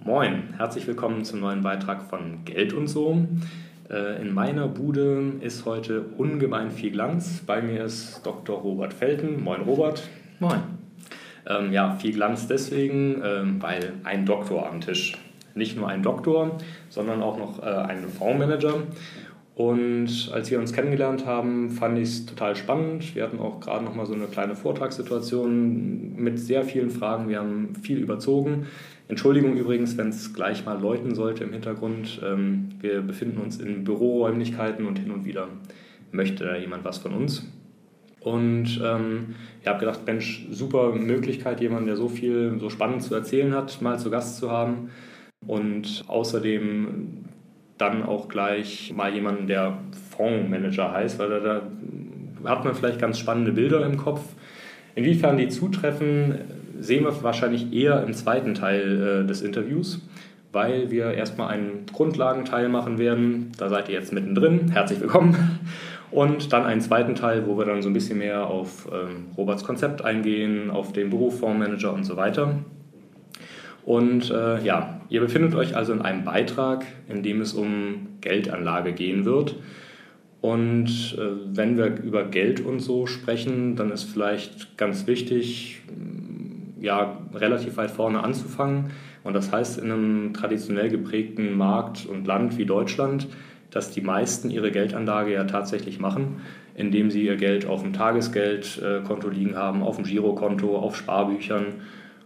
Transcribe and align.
Moin, 0.00 0.54
herzlich 0.56 0.86
willkommen 0.88 1.24
zum 1.24 1.38
neuen 1.38 1.62
Beitrag 1.62 2.02
von 2.10 2.44
Geld 2.44 2.72
und 2.72 2.88
so. 2.88 3.24
Äh, 3.88 4.20
In 4.20 4.34
meiner 4.34 4.66
Bude 4.66 5.34
ist 5.40 5.66
heute 5.66 6.02
ungemein 6.18 6.72
viel 6.72 6.90
Glanz. 6.90 7.44
Bei 7.46 7.62
mir 7.62 7.84
ist 7.84 8.22
Dr. 8.24 8.58
Robert 8.58 8.92
Felten. 8.92 9.44
Moin, 9.44 9.60
Robert. 9.60 10.02
Moin. 10.40 10.62
Ähm, 11.46 11.72
ja, 11.72 11.94
viel 11.94 12.12
Glanz 12.12 12.48
deswegen, 12.48 13.22
ähm, 13.24 13.62
weil 13.62 13.92
ein 14.02 14.26
Doktor 14.26 14.68
am 14.68 14.80
Tisch. 14.80 15.16
Nicht 15.54 15.76
nur 15.76 15.88
ein 15.88 16.02
Doktor, 16.02 16.58
sondern 16.88 17.22
auch 17.22 17.38
noch 17.38 17.62
äh, 17.62 17.66
ein 17.66 18.08
Fondsmanager. 18.08 18.82
Und 19.54 20.30
als 20.32 20.50
wir 20.50 20.58
uns 20.58 20.72
kennengelernt 20.72 21.26
haben, 21.26 21.70
fand 21.70 21.96
ich 21.98 22.08
es 22.08 22.26
total 22.26 22.56
spannend. 22.56 23.14
Wir 23.14 23.22
hatten 23.22 23.38
auch 23.38 23.60
gerade 23.60 23.84
noch 23.84 23.94
mal 23.94 24.04
so 24.04 24.14
eine 24.14 24.26
kleine 24.26 24.56
Vortragssituation 24.56 26.16
mit 26.16 26.40
sehr 26.40 26.64
vielen 26.64 26.90
Fragen. 26.90 27.28
Wir 27.28 27.38
haben 27.38 27.74
viel 27.80 27.98
überzogen. 27.98 28.66
Entschuldigung 29.06 29.56
übrigens, 29.56 29.96
wenn 29.96 30.08
es 30.08 30.34
gleich 30.34 30.64
mal 30.64 30.80
läuten 30.80 31.14
sollte 31.14 31.44
im 31.44 31.52
Hintergrund. 31.52 32.20
Ähm, 32.24 32.70
wir 32.80 33.00
befinden 33.02 33.38
uns 33.38 33.58
in 33.60 33.84
Büroräumlichkeiten 33.84 34.86
und 34.86 34.98
hin 34.98 35.12
und 35.12 35.24
wieder 35.24 35.48
möchte 36.10 36.44
da 36.44 36.56
jemand 36.56 36.84
was 36.84 36.98
von 36.98 37.12
uns. 37.12 37.46
Und 38.18 38.80
ähm, 38.82 39.34
ich 39.60 39.68
habe 39.68 39.78
gedacht, 39.78 40.00
Mensch, 40.06 40.46
super 40.50 40.94
Möglichkeit, 40.94 41.60
jemanden, 41.60 41.86
der 41.86 41.96
so 41.96 42.08
viel, 42.08 42.56
so 42.58 42.70
spannend 42.70 43.02
zu 43.02 43.14
erzählen 43.14 43.54
hat, 43.54 43.82
mal 43.82 43.98
zu 43.98 44.10
Gast 44.10 44.38
zu 44.38 44.50
haben. 44.50 44.90
Und 45.46 46.04
außerdem 46.08 47.24
dann 47.78 48.04
auch 48.04 48.28
gleich 48.28 48.92
mal 48.94 49.12
jemanden, 49.12 49.46
der 49.46 49.78
Fondsmanager 50.16 50.92
heißt, 50.92 51.18
weil 51.18 51.28
da, 51.28 51.40
da 51.40 51.62
hat 52.48 52.64
man 52.64 52.74
vielleicht 52.74 53.00
ganz 53.00 53.18
spannende 53.18 53.52
Bilder 53.52 53.84
im 53.84 53.96
Kopf. 53.96 54.20
Inwiefern 54.94 55.36
die 55.36 55.48
zutreffen, 55.48 56.38
sehen 56.78 57.04
wir 57.04 57.22
wahrscheinlich 57.22 57.72
eher 57.72 58.02
im 58.04 58.14
zweiten 58.14 58.54
Teil 58.54 59.22
äh, 59.24 59.26
des 59.26 59.42
Interviews, 59.42 60.00
weil 60.52 60.90
wir 60.90 61.12
erstmal 61.14 61.48
einen 61.48 61.86
Grundlagenteil 61.92 62.68
machen 62.68 62.98
werden. 62.98 63.52
Da 63.58 63.68
seid 63.68 63.88
ihr 63.88 63.94
jetzt 63.94 64.12
mittendrin. 64.12 64.70
Herzlich 64.70 65.00
willkommen. 65.00 65.58
Und 66.12 66.52
dann 66.52 66.64
einen 66.64 66.80
zweiten 66.80 67.16
Teil, 67.16 67.44
wo 67.46 67.58
wir 67.58 67.64
dann 67.64 67.82
so 67.82 67.90
ein 67.90 67.92
bisschen 67.92 68.18
mehr 68.18 68.46
auf 68.46 68.86
ähm, 68.92 69.32
Roberts 69.36 69.64
Konzept 69.64 70.04
eingehen, 70.04 70.70
auf 70.70 70.92
den 70.92 71.10
Beruf 71.10 71.40
Fondsmanager 71.40 71.92
und 71.92 72.04
so 72.04 72.16
weiter. 72.16 72.54
Und 73.84 74.30
äh, 74.30 74.62
ja, 74.64 75.00
ihr 75.10 75.20
befindet 75.20 75.54
euch 75.54 75.76
also 75.76 75.92
in 75.92 76.00
einem 76.00 76.24
Beitrag, 76.24 76.86
in 77.08 77.22
dem 77.22 77.40
es 77.40 77.52
um 77.52 78.08
Geldanlage 78.20 78.92
gehen 78.92 79.24
wird. 79.24 79.56
Und 80.40 81.16
äh, 81.18 81.56
wenn 81.56 81.76
wir 81.76 82.02
über 82.02 82.24
Geld 82.24 82.60
und 82.60 82.80
so 82.80 83.06
sprechen, 83.06 83.76
dann 83.76 83.90
ist 83.90 84.04
vielleicht 84.04 84.76
ganz 84.76 85.06
wichtig, 85.06 85.82
ja, 86.80 87.18
relativ 87.34 87.76
weit 87.76 87.90
vorne 87.90 88.22
anzufangen. 88.22 88.90
Und 89.22 89.32
das 89.34 89.52
heißt, 89.52 89.78
in 89.78 89.90
einem 89.90 90.34
traditionell 90.34 90.90
geprägten 90.90 91.56
Markt 91.56 92.06
und 92.06 92.26
Land 92.26 92.58
wie 92.58 92.66
Deutschland, 92.66 93.26
dass 93.70 93.90
die 93.90 94.02
meisten 94.02 94.50
ihre 94.50 94.70
Geldanlage 94.70 95.32
ja 95.32 95.44
tatsächlich 95.44 95.98
machen, 95.98 96.42
indem 96.74 97.10
sie 97.10 97.24
ihr 97.24 97.36
Geld 97.36 97.66
auf 97.66 97.82
dem 97.82 97.92
Tagesgeldkonto 97.92 99.28
liegen 99.28 99.56
haben, 99.56 99.82
auf 99.82 99.96
dem 99.96 100.04
Girokonto, 100.04 100.76
auf 100.76 100.96
Sparbüchern 100.96 101.66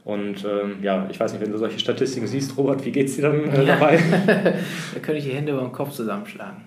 und 0.09 0.43
ähm, 0.43 0.77
ja, 0.81 1.07
ich 1.11 1.21
weiß 1.21 1.35
nicht, 1.35 1.43
wenn 1.43 1.53
du 1.53 1.59
solche 1.59 1.79
Statistiken 1.79 2.27
siehst, 2.27 2.57
Robert, 2.57 2.83
wie 2.83 2.93
geht 2.93 3.09
es 3.09 3.17
dir 3.17 3.23
dann 3.29 3.45
äh, 3.45 3.67
dabei? 3.67 3.99
da 4.27 5.01
könnte 5.01 5.19
ich 5.19 5.25
die 5.25 5.33
Hände 5.33 5.53
über 5.53 5.61
den 5.61 5.73
Kopf 5.73 5.91
zusammenschlagen. 5.91 6.63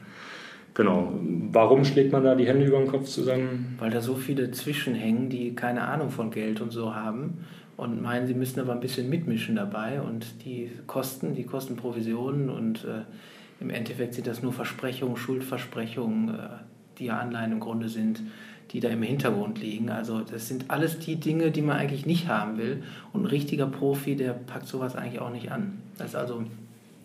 Genau. 0.76 1.12
Warum 1.52 1.84
schlägt 1.84 2.12
man 2.12 2.24
da 2.24 2.36
die 2.36 2.46
Hände 2.46 2.68
über 2.68 2.78
den 2.78 2.88
Kopf 2.88 3.06
zusammen? 3.06 3.78
Weil 3.80 3.90
da 3.90 4.00
so 4.00 4.14
viele 4.14 4.52
zwischenhängen, 4.52 5.30
die 5.30 5.56
keine 5.56 5.82
Ahnung 5.82 6.12
von 6.12 6.30
Geld 6.30 6.62
und 6.62 6.70
so 6.70 6.94
haben 6.94 7.44
und 7.78 8.00
meinen, 8.00 8.28
sie 8.28 8.36
müssen 8.36 8.60
aber 8.60 8.74
ein 8.74 8.80
bisschen 8.80 9.10
mitmischen 9.10 9.56
dabei 9.56 10.02
und 10.02 10.46
die 10.46 10.70
Kosten, 10.86 11.34
die 11.34 11.44
kosten 11.44 11.76
Provisionen 11.76 12.48
und 12.48 12.84
äh, 12.84 13.06
im 13.60 13.72
Endeffekt 13.72 14.14
sind 14.14 14.28
das 14.28 14.44
nur 14.44 14.54
Versprechungen, 14.54 15.18
Schuldversprechungen, 15.18 16.30
äh, 16.30 16.48
die 17.00 17.06
ja 17.06 17.18
Anleihen 17.18 17.54
im 17.54 17.60
Grunde 17.60 17.90
sind 17.90 18.22
die 18.72 18.80
da 18.80 18.90
im 18.90 19.04
Hintergrund 19.04 19.62
liegen. 19.62 19.90
Also 19.90 20.22
das 20.22 20.48
sind 20.48 20.66
alles 20.70 21.00
die 21.00 21.18
Dinge, 21.18 21.52
die 21.52 21.62
man 21.62 21.78
eigentlich 21.78 22.06
nicht 22.06 22.28
haben 22.28 22.58
will. 22.58 22.84
Und 23.12 23.24
ein 23.24 23.28
richtiger 23.28 23.68
Profi, 23.68 24.16
der 24.16 24.32
packt 24.32 24.68
sowas 24.68 24.96
eigentlich 24.96 25.20
auch 25.20 25.32
nicht 25.32 25.52
an. 25.52 25.80
Das 25.98 26.10
ist 26.10 26.16
also 26.16 26.36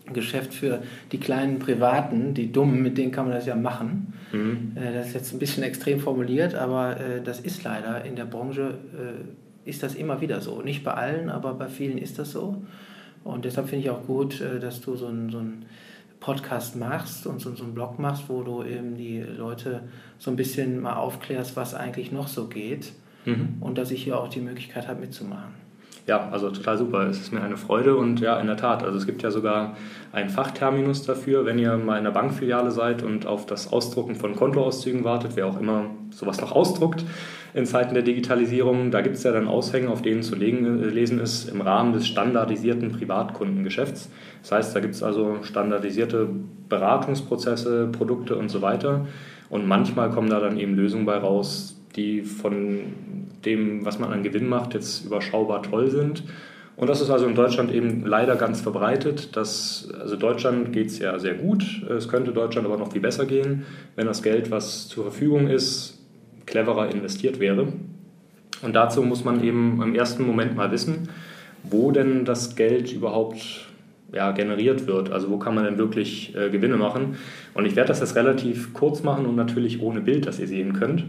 ein 0.06 0.12
Geschäft 0.12 0.54
für 0.54 0.82
die 1.10 1.18
kleinen 1.18 1.58
Privaten, 1.58 2.34
die 2.34 2.52
Dummen, 2.52 2.82
mit 2.82 2.96
denen 2.96 3.10
kann 3.10 3.26
man 3.26 3.34
das 3.34 3.46
ja 3.46 3.56
machen. 3.56 4.14
Mhm. 4.32 4.72
Äh, 4.76 4.94
das 4.94 5.08
ist 5.08 5.14
jetzt 5.14 5.32
ein 5.32 5.38
bisschen 5.40 5.64
extrem 5.64 5.98
formuliert, 5.98 6.54
aber 6.54 7.00
äh, 7.00 7.22
das 7.22 7.40
ist 7.40 7.64
leider 7.64 8.04
in 8.04 8.14
der 8.14 8.24
Branche, 8.24 8.78
äh, 8.94 9.68
ist 9.68 9.82
das 9.82 9.96
immer 9.96 10.20
wieder 10.20 10.40
so. 10.40 10.62
Nicht 10.62 10.84
bei 10.84 10.94
allen, 10.94 11.28
aber 11.28 11.54
bei 11.54 11.66
vielen 11.66 11.98
ist 11.98 12.18
das 12.20 12.30
so. 12.30 12.62
Und 13.24 13.44
deshalb 13.44 13.68
finde 13.68 13.84
ich 13.84 13.90
auch 13.90 14.06
gut, 14.06 14.40
dass 14.60 14.80
du 14.80 14.94
so 14.94 15.08
ein, 15.08 15.30
so 15.30 15.38
ein 15.38 15.64
Podcast 16.26 16.74
machst 16.74 17.24
und 17.28 17.40
so, 17.40 17.54
so 17.54 17.62
einen 17.62 17.72
Blog 17.74 18.00
machst, 18.00 18.24
wo 18.28 18.42
du 18.42 18.64
eben 18.64 18.96
die 18.96 19.20
Leute 19.20 19.82
so 20.18 20.28
ein 20.28 20.36
bisschen 20.36 20.80
mal 20.80 20.96
aufklärst, 20.96 21.54
was 21.54 21.72
eigentlich 21.72 22.10
noch 22.10 22.26
so 22.26 22.48
geht 22.48 22.92
mhm. 23.26 23.58
und 23.60 23.78
dass 23.78 23.92
ich 23.92 24.02
hier 24.02 24.18
auch 24.18 24.26
die 24.26 24.40
Möglichkeit 24.40 24.88
habe 24.88 24.98
mitzumachen. 25.02 25.54
Ja, 26.06 26.28
also 26.30 26.50
total 26.50 26.78
super. 26.78 27.08
Es 27.08 27.20
ist 27.20 27.32
mir 27.32 27.42
eine 27.42 27.56
Freude 27.56 27.96
und 27.96 28.20
ja, 28.20 28.38
in 28.38 28.46
der 28.46 28.56
Tat. 28.56 28.84
Also 28.84 28.96
es 28.96 29.06
gibt 29.06 29.22
ja 29.24 29.32
sogar 29.32 29.76
einen 30.12 30.30
Fachterminus 30.30 31.02
dafür, 31.02 31.44
wenn 31.44 31.58
ihr 31.58 31.76
mal 31.76 31.94
in 31.94 32.06
einer 32.06 32.12
Bankfiliale 32.12 32.70
seid 32.70 33.02
und 33.02 33.26
auf 33.26 33.44
das 33.44 33.72
Ausdrucken 33.72 34.14
von 34.14 34.36
Kontoauszügen 34.36 35.02
wartet, 35.02 35.32
wer 35.34 35.48
auch 35.48 35.60
immer 35.60 35.86
sowas 36.10 36.40
noch 36.40 36.52
ausdruckt 36.52 37.04
in 37.54 37.66
Zeiten 37.66 37.94
der 37.94 38.04
Digitalisierung. 38.04 38.92
Da 38.92 39.00
gibt 39.00 39.16
es 39.16 39.24
ja 39.24 39.32
dann 39.32 39.48
Aushänge, 39.48 39.88
auf 39.90 40.00
denen 40.00 40.22
zu 40.22 40.36
lesen 40.36 41.18
ist 41.18 41.48
im 41.48 41.60
Rahmen 41.60 41.92
des 41.92 42.06
standardisierten 42.06 42.92
Privatkundengeschäfts. 42.92 44.08
Das 44.42 44.52
heißt, 44.52 44.76
da 44.76 44.80
gibt 44.80 44.94
es 44.94 45.02
also 45.02 45.38
standardisierte 45.42 46.28
Beratungsprozesse, 46.68 47.88
Produkte 47.90 48.36
und 48.36 48.48
so 48.48 48.62
weiter. 48.62 49.06
Und 49.48 49.66
manchmal 49.66 50.10
kommen 50.10 50.30
da 50.30 50.38
dann 50.38 50.56
eben 50.56 50.76
Lösungen 50.76 51.06
bei 51.06 51.16
raus, 51.16 51.75
die 51.96 52.22
von 52.22 52.80
dem, 53.44 53.84
was 53.84 53.98
man 53.98 54.12
an 54.12 54.22
Gewinn 54.22 54.48
macht, 54.48 54.74
jetzt 54.74 55.06
überschaubar 55.06 55.62
toll 55.62 55.90
sind. 55.90 56.24
Und 56.76 56.88
das 56.88 57.00
ist 57.00 57.08
also 57.08 57.26
in 57.26 57.34
Deutschland 57.34 57.72
eben 57.72 58.04
leider 58.04 58.36
ganz 58.36 58.60
verbreitet. 58.60 59.34
Dass, 59.36 59.88
also 59.98 60.16
Deutschland 60.16 60.72
geht 60.72 60.88
es 60.88 60.98
ja 60.98 61.18
sehr 61.18 61.34
gut. 61.34 61.82
Es 61.88 62.08
könnte 62.08 62.32
Deutschland 62.32 62.66
aber 62.66 62.76
noch 62.76 62.92
viel 62.92 63.00
besser 63.00 63.24
gehen, 63.24 63.64
wenn 63.94 64.06
das 64.06 64.22
Geld, 64.22 64.50
was 64.50 64.88
zur 64.88 65.04
Verfügung 65.04 65.48
ist, 65.48 65.98
cleverer 66.44 66.90
investiert 66.92 67.40
wäre. 67.40 67.68
Und 68.62 68.74
dazu 68.74 69.02
muss 69.02 69.24
man 69.24 69.42
eben 69.42 69.80
im 69.82 69.94
ersten 69.94 70.26
Moment 70.26 70.54
mal 70.54 70.70
wissen, 70.70 71.08
wo 71.62 71.90
denn 71.92 72.24
das 72.24 72.56
Geld 72.56 72.92
überhaupt 72.92 73.66
ja, 74.12 74.32
generiert 74.32 74.86
wird. 74.86 75.10
Also 75.10 75.30
wo 75.30 75.38
kann 75.38 75.54
man 75.54 75.64
denn 75.64 75.78
wirklich 75.78 76.34
äh, 76.36 76.50
Gewinne 76.50 76.76
machen? 76.76 77.16
Und 77.54 77.66
ich 77.66 77.74
werde 77.74 77.88
das 77.88 78.00
jetzt 78.00 78.16
relativ 78.16 78.72
kurz 78.72 79.02
machen 79.02 79.26
und 79.26 79.36
natürlich 79.36 79.80
ohne 79.80 80.00
Bild, 80.00 80.26
dass 80.26 80.38
ihr 80.38 80.46
sehen 80.46 80.74
könnt. 80.74 81.04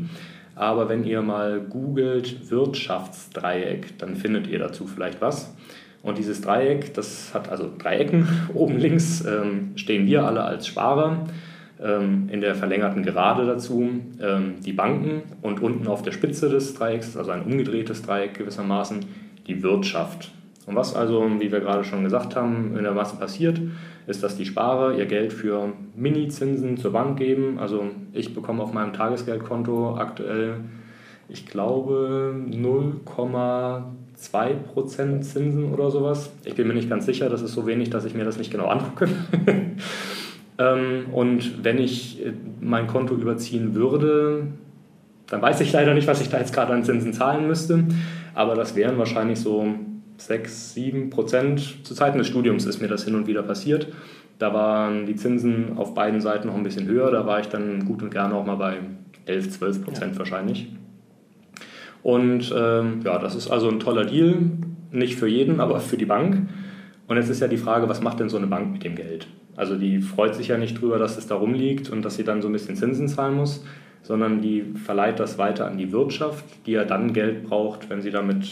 Aber 0.58 0.90
wenn 0.90 1.04
ihr 1.04 1.22
mal 1.22 1.62
googelt 1.62 2.50
Wirtschaftsdreieck, 2.50 4.00
dann 4.00 4.16
findet 4.16 4.48
ihr 4.48 4.58
dazu 4.58 4.88
vielleicht 4.88 5.22
was. 5.22 5.54
Und 6.02 6.18
dieses 6.18 6.42
Dreieck, 6.42 6.94
das 6.96 7.34
hat 7.34 7.50
also 7.50 7.70
Dreiecken. 7.78 8.28
Oben 8.54 8.78
links 8.78 9.24
ähm, 9.26 9.74
stehen 9.76 10.08
wir 10.08 10.26
alle 10.26 10.44
als 10.44 10.66
Sparer. 10.68 11.28
Ähm, 11.80 12.28
in 12.32 12.42
der 12.42 12.56
verlängerten 12.56 13.04
Gerade 13.04 13.46
dazu 13.46 13.88
ähm, 14.20 14.56
die 14.66 14.74
Banken 14.74 15.22
und 15.44 15.62
unten 15.62 15.88
auf 15.88 16.02
der 16.02 16.12
Spitze 16.12 16.50
des 16.50 16.74
Dreiecks, 16.74 17.16
also 17.16 17.30
ein 17.30 17.44
umgedrehtes 17.44 18.02
Dreieck 18.02 18.34
gewissermaßen, 18.34 19.06
die 19.46 19.62
Wirtschaft. 19.62 20.32
Und 20.66 20.76
was 20.76 20.96
also, 20.96 21.30
wie 21.40 21.52
wir 21.52 21.60
gerade 21.60 21.84
schon 21.84 22.04
gesagt 22.04 22.36
haben, 22.36 22.76
in 22.76 22.84
der 22.84 22.94
Masse 22.94 23.18
passiert, 23.18 23.62
ist, 24.08 24.24
dass 24.24 24.38
die 24.38 24.46
Sparer 24.46 24.98
ihr 24.98 25.06
Geld 25.06 25.34
für 25.34 25.74
Mini-Zinsen 25.96 26.78
zur 26.78 26.94
Bank 26.94 27.20
geben. 27.20 27.60
Also 27.60 27.84
ich 28.14 28.34
bekomme 28.34 28.64
auf 28.64 28.74
meinem 28.74 28.94
Tagesgeldkonto 28.94 29.98
aktuell, 29.98 30.62
ich 31.30 31.46
glaube, 31.46 32.34
0,2% 32.50 35.22
Zinsen 35.22 35.74
oder 35.74 35.92
sowas. 35.92 36.32
Ich 36.46 36.56
bin 36.56 36.68
mir 36.68 36.74
nicht 36.74 36.90
ganz 36.90 37.06
sicher, 37.06 37.30
das 37.30 37.42
ist 37.42 37.52
so 37.52 37.68
wenig, 37.68 37.90
dass 37.90 38.06
ich 38.06 38.16
mir 38.16 38.24
das 38.24 38.38
nicht 38.38 38.50
genau 38.50 38.68
angucke. 38.68 39.10
Ähm, 40.60 41.08
und 41.14 41.64
wenn 41.64 41.78
ich 41.78 42.26
äh, 42.26 42.34
mein 42.60 42.88
Konto 42.88 43.14
überziehen 43.14 43.76
würde, 43.76 44.48
dann 45.28 45.42
weiß 45.42 45.62
ich 45.62 45.72
leider 45.72 45.94
nicht, 45.94 46.08
was 46.08 46.22
ich 46.22 46.30
da 46.30 46.40
jetzt 46.40 46.54
gerade 46.54 46.74
an 46.74 46.84
Zinsen 46.84 47.14
zahlen 47.14 47.48
müsste. 47.48 47.84
Aber 48.34 48.56
das 48.56 48.76
wären 48.76 48.98
wahrscheinlich 48.98 49.40
so 49.40 49.68
6, 50.18 50.74
7 50.74 51.10
Prozent. 51.10 51.86
Zu 51.86 51.94
Zeiten 51.94 52.18
des 52.18 52.28
Studiums 52.28 52.66
ist 52.66 52.82
mir 52.82 52.88
das 52.88 53.06
hin 53.06 53.16
und 53.16 53.28
wieder 53.28 53.44
passiert. 53.44 53.88
Da 54.40 54.54
waren 54.54 55.06
die 55.06 55.16
Zinsen 55.16 55.78
auf 55.78 55.94
beiden 55.94 56.22
Seiten 56.22 56.48
noch 56.48 56.56
ein 56.56 56.64
bisschen 56.64 56.88
höher. 56.88 57.12
Da 57.12 57.26
war 57.26 57.40
ich 57.40 57.48
dann 57.48 57.86
gut 57.86 58.04
und 58.04 58.12
gerne 58.12 58.36
auch 58.36 58.46
mal 58.46 58.56
bei 58.56 58.78
11, 59.26 59.52
12 59.52 59.84
Prozent 59.84 60.14
ja. 60.14 60.20
wahrscheinlich. 60.20 60.68
Und 62.04 62.54
ähm, 62.56 63.02
ja, 63.04 63.18
das 63.20 63.36
ist 63.36 63.50
also 63.50 63.70
ein 63.70 63.80
toller 63.80 64.06
Deal. 64.06 64.38
Nicht 64.92 65.16
für 65.16 65.28
jeden, 65.28 65.60
aber 65.60 65.80
für 65.80 65.98
die 65.98 66.06
Bank. 66.06 66.48
Und 67.08 67.18
jetzt 67.18 67.30
ist 67.30 67.42
ja 67.42 67.48
die 67.48 67.58
Frage, 67.58 67.90
was 67.90 68.02
macht 68.02 68.20
denn 68.20 68.30
so 68.30 68.38
eine 68.38 68.48
Bank 68.48 68.72
mit 68.72 68.84
dem 68.84 68.96
Geld? 68.96 69.28
Also 69.56 69.76
die 69.76 70.02
freut 70.02 70.36
sich 70.36 70.50
ja 70.50 70.58
nicht 70.58 70.80
drüber, 70.80 71.00
dass 71.00 71.18
es 71.18 71.28
da 71.28 71.36
rumliegt 71.36 71.90
und 71.90 72.04
dass 72.04 72.16
sie 72.16 72.24
dann 72.24 72.42
so 72.42 72.48
ein 72.48 72.54
bisschen 72.54 72.76
Zinsen 72.76 73.08
zahlen 73.08 73.36
muss, 73.36 73.66
sondern 74.04 74.42
die 74.42 74.64
verleiht 74.86 75.20
das 75.20 75.38
weiter 75.38 75.66
an 75.66 75.78
die 75.78 75.92
Wirtschaft, 75.92 76.46
die 76.66 76.74
ja 76.74 76.86
dann 76.86 77.12
Geld 77.12 77.44
braucht, 77.44 77.90
wenn 77.90 78.02
sie 78.02 78.12
damit 78.12 78.48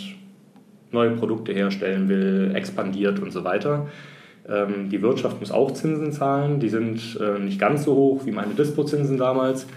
neue 0.92 1.12
Produkte 1.12 1.52
herstellen 1.54 2.10
will, 2.10 2.52
expandiert 2.56 3.20
und 3.20 3.32
so 3.32 3.44
weiter. 3.44 3.88
Ähm, 4.48 4.90
die 4.90 5.02
Wirtschaft 5.02 5.40
muss 5.40 5.52
auch 5.52 5.72
Zinsen 5.72 6.12
zahlen. 6.12 6.60
Die 6.60 6.70
sind 6.70 7.20
äh, 7.20 7.40
nicht 7.40 7.60
ganz 7.60 7.84
so 7.84 7.96
hoch 7.96 8.26
wie 8.26 8.32
meine 8.32 8.54
Dispozinsen 8.54 9.18
damals, 9.18 9.68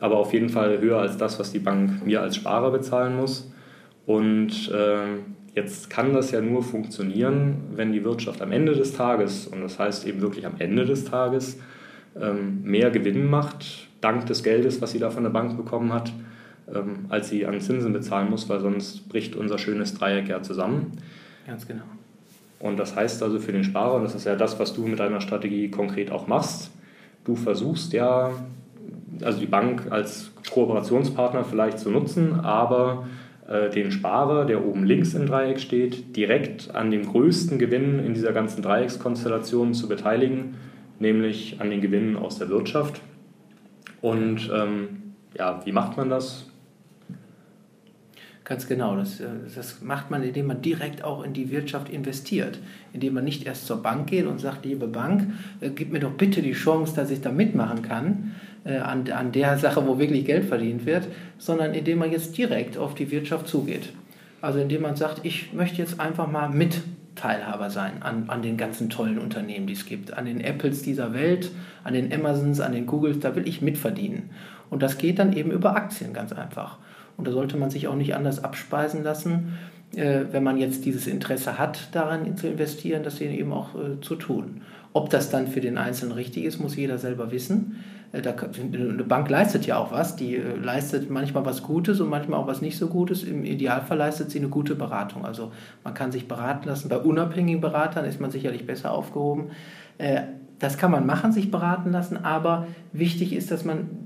aber 0.00 0.16
auf 0.16 0.32
jeden 0.32 0.48
Fall 0.48 0.80
höher 0.80 0.98
als 0.98 1.16
das, 1.16 1.38
was 1.38 1.52
die 1.52 1.58
Bank 1.58 2.04
mir 2.06 2.22
als 2.22 2.36
Sparer 2.36 2.70
bezahlen 2.70 3.16
muss. 3.16 3.52
Und 4.06 4.70
äh, 4.70 5.18
jetzt 5.54 5.88
kann 5.90 6.12
das 6.12 6.30
ja 6.30 6.40
nur 6.40 6.62
funktionieren, 6.62 7.56
wenn 7.74 7.92
die 7.92 8.04
Wirtschaft 8.04 8.42
am 8.42 8.52
Ende 8.52 8.74
des 8.74 8.94
Tages, 8.94 9.46
und 9.46 9.62
das 9.62 9.78
heißt 9.78 10.06
eben 10.06 10.20
wirklich 10.20 10.46
am 10.46 10.54
Ende 10.58 10.84
des 10.84 11.04
Tages, 11.04 11.58
ähm, 12.20 12.62
mehr 12.62 12.90
Gewinn 12.90 13.28
macht, 13.28 13.88
dank 14.00 14.26
des 14.26 14.42
Geldes, 14.42 14.80
was 14.82 14.92
sie 14.92 14.98
da 14.98 15.10
von 15.10 15.22
der 15.22 15.30
Bank 15.30 15.56
bekommen 15.56 15.92
hat, 15.92 16.12
ähm, 16.72 17.06
als 17.08 17.28
sie 17.28 17.46
an 17.46 17.60
Zinsen 17.60 17.92
bezahlen 17.92 18.30
muss, 18.30 18.48
weil 18.48 18.60
sonst 18.60 19.08
bricht 19.08 19.36
unser 19.36 19.58
schönes 19.58 19.94
Dreieck 19.94 20.28
ja 20.28 20.42
zusammen. 20.42 20.92
Ganz 21.46 21.66
genau. 21.66 21.84
Und 22.58 22.78
das 22.78 22.96
heißt 22.96 23.22
also 23.22 23.38
für 23.38 23.52
den 23.52 23.64
Sparer, 23.64 23.96
und 23.96 24.04
das 24.04 24.14
ist 24.14 24.24
ja 24.24 24.36
das, 24.36 24.58
was 24.58 24.72
du 24.72 24.86
mit 24.86 24.98
deiner 24.98 25.20
Strategie 25.20 25.70
konkret 25.70 26.10
auch 26.10 26.26
machst, 26.26 26.70
du 27.24 27.36
versuchst 27.36 27.92
ja, 27.92 28.30
also 29.22 29.38
die 29.38 29.46
Bank 29.46 29.88
als 29.90 30.30
Kooperationspartner 30.50 31.44
vielleicht 31.44 31.78
zu 31.78 31.90
nutzen, 31.90 32.40
aber 32.40 33.06
äh, 33.48 33.68
den 33.68 33.92
Sparer, 33.92 34.46
der 34.46 34.64
oben 34.64 34.84
links 34.84 35.14
im 35.14 35.26
Dreieck 35.26 35.60
steht, 35.60 36.16
direkt 36.16 36.74
an 36.74 36.90
dem 36.90 37.04
größten 37.04 37.58
Gewinn 37.58 37.98
in 37.98 38.14
dieser 38.14 38.32
ganzen 38.32 38.62
Dreieckskonstellation 38.62 39.74
zu 39.74 39.88
beteiligen, 39.88 40.54
nämlich 40.98 41.60
an 41.60 41.68
den 41.68 41.80
Gewinnen 41.80 42.16
aus 42.16 42.38
der 42.38 42.48
Wirtschaft. 42.48 43.00
Und 44.00 44.50
ähm, 44.54 45.02
ja, 45.36 45.60
wie 45.64 45.72
macht 45.72 45.96
man 45.96 46.08
das? 46.08 46.50
Ganz 48.44 48.66
genau. 48.66 48.94
Das, 48.96 49.20
äh, 49.20 49.26
das 49.54 49.80
macht 49.80 50.10
man, 50.10 50.22
indem 50.22 50.46
man 50.46 50.60
direkt 50.60 51.02
auch 51.02 51.24
in 51.24 51.32
die 51.32 51.50
Wirtschaft 51.50 51.88
investiert. 51.88 52.58
Indem 52.92 53.14
man 53.14 53.24
nicht 53.24 53.46
erst 53.46 53.66
zur 53.66 53.82
Bank 53.82 54.08
geht 54.08 54.26
und 54.26 54.38
sagt, 54.38 54.64
liebe 54.64 54.86
Bank, 54.86 55.32
äh, 55.60 55.70
gib 55.70 55.90
mir 55.90 56.00
doch 56.00 56.12
bitte 56.12 56.42
die 56.42 56.52
Chance, 56.52 56.94
dass 56.94 57.10
ich 57.10 57.22
da 57.22 57.32
mitmachen 57.32 57.82
kann 57.82 58.34
äh, 58.64 58.76
an, 58.76 59.10
an 59.10 59.32
der 59.32 59.58
Sache, 59.58 59.86
wo 59.86 59.98
wirklich 59.98 60.26
Geld 60.26 60.44
verdient 60.44 60.84
wird, 60.84 61.08
sondern 61.38 61.72
indem 61.72 61.98
man 61.98 62.12
jetzt 62.12 62.36
direkt 62.36 62.76
auf 62.76 62.94
die 62.94 63.10
Wirtschaft 63.10 63.48
zugeht. 63.48 63.90
Also 64.42 64.58
indem 64.58 64.82
man 64.82 64.96
sagt, 64.96 65.24
ich 65.24 65.54
möchte 65.54 65.78
jetzt 65.78 65.98
einfach 65.98 66.30
mal 66.30 66.50
mit 66.50 66.82
Teilhaber 67.14 67.70
sein 67.70 68.02
an, 68.02 68.24
an 68.28 68.42
den 68.42 68.58
ganzen 68.58 68.90
tollen 68.90 69.18
Unternehmen, 69.18 69.66
die 69.66 69.72
es 69.72 69.86
gibt, 69.86 70.12
an 70.12 70.26
den 70.26 70.40
Apples 70.40 70.82
dieser 70.82 71.14
Welt, 71.14 71.50
an 71.82 71.94
den 71.94 72.12
Amazons, 72.12 72.60
an 72.60 72.72
den 72.72 72.86
Googles, 72.86 73.20
da 73.20 73.34
will 73.36 73.48
ich 73.48 73.62
mitverdienen. 73.62 74.30
Und 74.68 74.82
das 74.82 74.98
geht 74.98 75.18
dann 75.18 75.32
eben 75.32 75.50
über 75.50 75.76
Aktien 75.76 76.12
ganz 76.12 76.32
einfach. 76.32 76.78
Und 77.16 77.26
da 77.26 77.32
sollte 77.32 77.56
man 77.56 77.70
sich 77.70 77.88
auch 77.88 77.94
nicht 77.94 78.14
anders 78.14 78.42
abspeisen 78.42 79.02
lassen, 79.02 79.54
äh, 79.96 80.24
wenn 80.32 80.42
man 80.42 80.56
jetzt 80.56 80.84
dieses 80.84 81.06
Interesse 81.06 81.58
hat, 81.58 81.88
daran 81.92 82.36
zu 82.36 82.48
investieren, 82.48 83.02
das 83.02 83.20
eben 83.20 83.52
auch 83.52 83.74
äh, 83.74 84.00
zu 84.00 84.16
tun. 84.16 84.62
Ob 84.92 85.10
das 85.10 85.30
dann 85.30 85.48
für 85.48 85.60
den 85.60 85.78
Einzelnen 85.78 86.12
richtig 86.12 86.44
ist, 86.44 86.60
muss 86.60 86.76
jeder 86.76 86.98
selber 86.98 87.30
wissen. 87.30 87.84
Äh, 88.12 88.22
da, 88.22 88.34
eine 88.72 89.04
Bank 89.04 89.28
leistet 89.28 89.66
ja 89.66 89.76
auch 89.76 89.92
was, 89.92 90.16
die 90.16 90.36
leistet 90.36 91.10
manchmal 91.10 91.44
was 91.44 91.62
Gutes 91.62 92.00
und 92.00 92.08
manchmal 92.08 92.40
auch 92.40 92.46
was 92.46 92.60
nicht 92.60 92.76
so 92.76 92.88
Gutes. 92.88 93.22
Im 93.22 93.44
Idealfall 93.44 93.98
leistet 93.98 94.30
sie 94.30 94.38
eine 94.38 94.48
gute 94.48 94.74
Beratung. 94.74 95.24
Also 95.24 95.52
man 95.84 95.94
kann 95.94 96.10
sich 96.10 96.26
beraten 96.26 96.68
lassen. 96.68 96.88
Bei 96.88 96.98
unabhängigen 96.98 97.60
Beratern 97.60 98.04
ist 98.04 98.20
man 98.20 98.30
sicherlich 98.30 98.66
besser 98.66 98.90
aufgehoben. 98.92 99.50
Das 100.58 100.78
kann 100.78 100.90
man 100.90 101.06
machen, 101.06 101.32
sich 101.32 101.50
beraten 101.50 101.92
lassen, 101.92 102.24
aber 102.24 102.66
wichtig 102.92 103.32
ist, 103.32 103.50
dass 103.50 103.64
man 103.64 104.03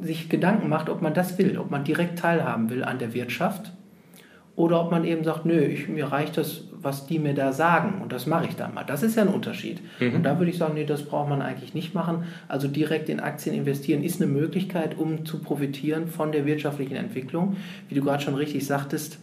sich 0.00 0.28
Gedanken 0.28 0.68
macht, 0.68 0.88
ob 0.88 1.02
man 1.02 1.14
das 1.14 1.38
will, 1.38 1.58
ob 1.58 1.70
man 1.70 1.84
direkt 1.84 2.18
teilhaben 2.18 2.70
will 2.70 2.84
an 2.84 2.98
der 2.98 3.14
Wirtschaft 3.14 3.72
oder 4.58 4.80
ob 4.80 4.90
man 4.90 5.04
eben 5.04 5.22
sagt, 5.22 5.46
nö, 5.46 5.60
ich, 5.60 5.88
mir 5.88 6.06
reicht 6.06 6.36
das, 6.36 6.64
was 6.72 7.06
die 7.06 7.20
mir 7.20 7.34
da 7.34 7.52
sagen 7.52 8.00
und 8.02 8.12
das 8.12 8.26
mache 8.26 8.46
ich 8.46 8.56
dann 8.56 8.74
mal. 8.74 8.84
Das 8.84 9.04
ist 9.04 9.16
ja 9.16 9.22
ein 9.22 9.28
Unterschied. 9.28 9.80
Mhm. 10.00 10.16
Und 10.16 10.22
da 10.24 10.38
würde 10.38 10.50
ich 10.50 10.58
sagen, 10.58 10.74
nee, 10.74 10.84
das 10.84 11.04
braucht 11.04 11.28
man 11.28 11.42
eigentlich 11.42 11.74
nicht 11.74 11.94
machen. 11.94 12.24
Also 12.48 12.66
direkt 12.66 13.08
in 13.08 13.20
Aktien 13.20 13.54
investieren 13.54 14.02
ist 14.02 14.20
eine 14.20 14.30
Möglichkeit, 14.30 14.98
um 14.98 15.24
zu 15.24 15.38
profitieren 15.40 16.08
von 16.08 16.32
der 16.32 16.44
wirtschaftlichen 16.44 16.96
Entwicklung. 16.96 17.56
Wie 17.88 17.94
du 17.94 18.02
gerade 18.02 18.22
schon 18.22 18.34
richtig 18.34 18.66
sagtest, 18.66 19.18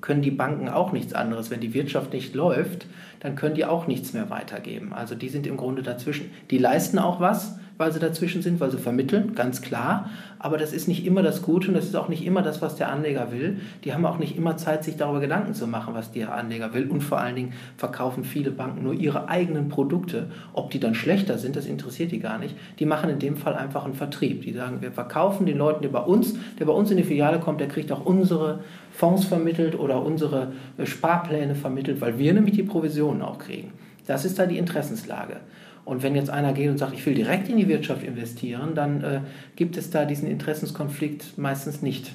können 0.00 0.22
die 0.22 0.30
Banken 0.30 0.68
auch 0.68 0.92
nichts 0.92 1.12
anderes. 1.12 1.50
Wenn 1.50 1.60
die 1.60 1.74
Wirtschaft 1.74 2.12
nicht 2.12 2.34
läuft, 2.34 2.86
dann 3.20 3.36
können 3.36 3.56
die 3.56 3.64
auch 3.64 3.86
nichts 3.86 4.12
mehr 4.12 4.30
weitergeben. 4.30 4.94
Also 4.94 5.14
die 5.14 5.28
sind 5.28 5.46
im 5.46 5.56
Grunde 5.56 5.82
dazwischen. 5.82 6.30
Die 6.50 6.58
leisten 6.58 6.98
auch 6.98 7.20
was, 7.20 7.58
weil 7.78 7.92
sie 7.92 7.98
dazwischen 7.98 8.42
sind, 8.42 8.60
weil 8.60 8.70
sie 8.70 8.78
vermitteln, 8.78 9.34
ganz 9.34 9.62
klar. 9.62 10.10
Aber 10.38 10.58
das 10.58 10.72
ist 10.72 10.86
nicht 10.86 11.06
immer 11.06 11.22
das 11.22 11.42
Gute 11.42 11.68
und 11.68 11.74
das 11.74 11.86
ist 11.86 11.96
auch 11.96 12.08
nicht 12.08 12.24
immer 12.24 12.42
das, 12.42 12.62
was 12.62 12.76
der 12.76 12.90
Anleger 12.90 13.32
will. 13.32 13.58
Die 13.84 13.92
haben 13.92 14.04
auch 14.06 14.18
nicht 14.18 14.36
immer 14.36 14.56
Zeit, 14.56 14.84
sich 14.84 14.96
darüber 14.96 15.20
Gedanken 15.20 15.54
zu 15.54 15.66
machen, 15.66 15.94
was 15.94 16.12
der 16.12 16.34
Anleger 16.34 16.74
will. 16.74 16.88
Und 16.88 17.02
vor 17.02 17.18
allen 17.18 17.36
Dingen 17.36 17.52
verkaufen 17.76 18.24
viele 18.24 18.50
Banken 18.50 18.82
nur 18.82 18.94
ihre 18.94 19.28
eigenen 19.28 19.68
Produkte. 19.68 20.30
Ob 20.52 20.70
die 20.70 20.80
dann 20.80 20.94
schlechter 20.94 21.38
sind, 21.38 21.56
das 21.56 21.66
interessiert 21.66 22.12
die 22.12 22.20
gar 22.20 22.38
nicht. 22.38 22.54
Die 22.78 22.86
machen 22.86 23.10
in 23.10 23.18
dem 23.18 23.36
Fall 23.36 23.54
einfach 23.54 23.84
einen 23.84 23.94
Vertrieb. 23.94 24.42
Die 24.42 24.52
sagen, 24.52 24.82
wir 24.82 24.92
verkaufen 24.92 25.46
den 25.46 25.58
Leuten, 25.58 25.82
der 25.82 25.88
bei 25.88 26.00
uns, 26.00 26.34
der 26.58 26.66
bei 26.66 26.72
uns 26.72 26.90
in 26.90 26.96
die 26.96 27.04
Filiale 27.04 27.40
kommt, 27.40 27.60
der 27.60 27.68
kriegt 27.68 27.90
auch 27.92 28.04
unsere 28.04 28.60
Fonds 28.92 29.24
vermittelt 29.24 29.78
oder 29.78 30.02
unsere 30.02 30.52
äh, 30.78 30.86
Sparpläne 30.86 31.54
vermittelt, 31.54 32.00
weil 32.00 32.18
wir 32.18 32.32
nämlich 32.32 32.54
die 32.54 32.62
Provisionen 32.62 33.22
auch 33.22 33.38
kriegen. 33.38 33.72
Das 34.06 34.24
ist 34.24 34.38
da 34.38 34.46
die 34.46 34.58
Interessenslage. 34.58 35.40
Und 35.86 36.02
wenn 36.02 36.16
jetzt 36.16 36.30
einer 36.30 36.52
geht 36.52 36.68
und 36.68 36.78
sagt, 36.78 36.94
ich 36.94 37.06
will 37.06 37.14
direkt 37.14 37.48
in 37.48 37.56
die 37.56 37.68
Wirtschaft 37.68 38.02
investieren, 38.02 38.74
dann 38.74 39.04
äh, 39.04 39.20
gibt 39.54 39.76
es 39.76 39.88
da 39.88 40.04
diesen 40.04 40.28
Interessenskonflikt 40.28 41.38
meistens 41.38 41.80
nicht. 41.80 42.12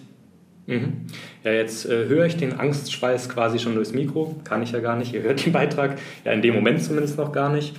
Mhm. 0.67 1.05
Ja, 1.45 1.53
jetzt 1.53 1.85
äh, 1.85 2.05
höre 2.07 2.25
ich 2.25 2.35
den 2.35 2.59
Angstschweiß 2.59 3.29
quasi 3.29 3.59
schon 3.59 3.73
durchs 3.75 3.93
Mikro. 3.93 4.35
Kann 4.43 4.61
ich 4.61 4.73
ja 4.73 4.79
gar 4.79 4.97
nicht. 4.97 5.13
Ihr 5.13 5.23
hört 5.23 5.45
den 5.45 5.53
Beitrag 5.53 5.97
ja 6.25 6.33
in 6.33 6.41
dem 6.41 6.53
Moment 6.53 6.83
zumindest 6.83 7.17
noch 7.17 7.31
gar 7.31 7.51
nicht. 7.51 7.73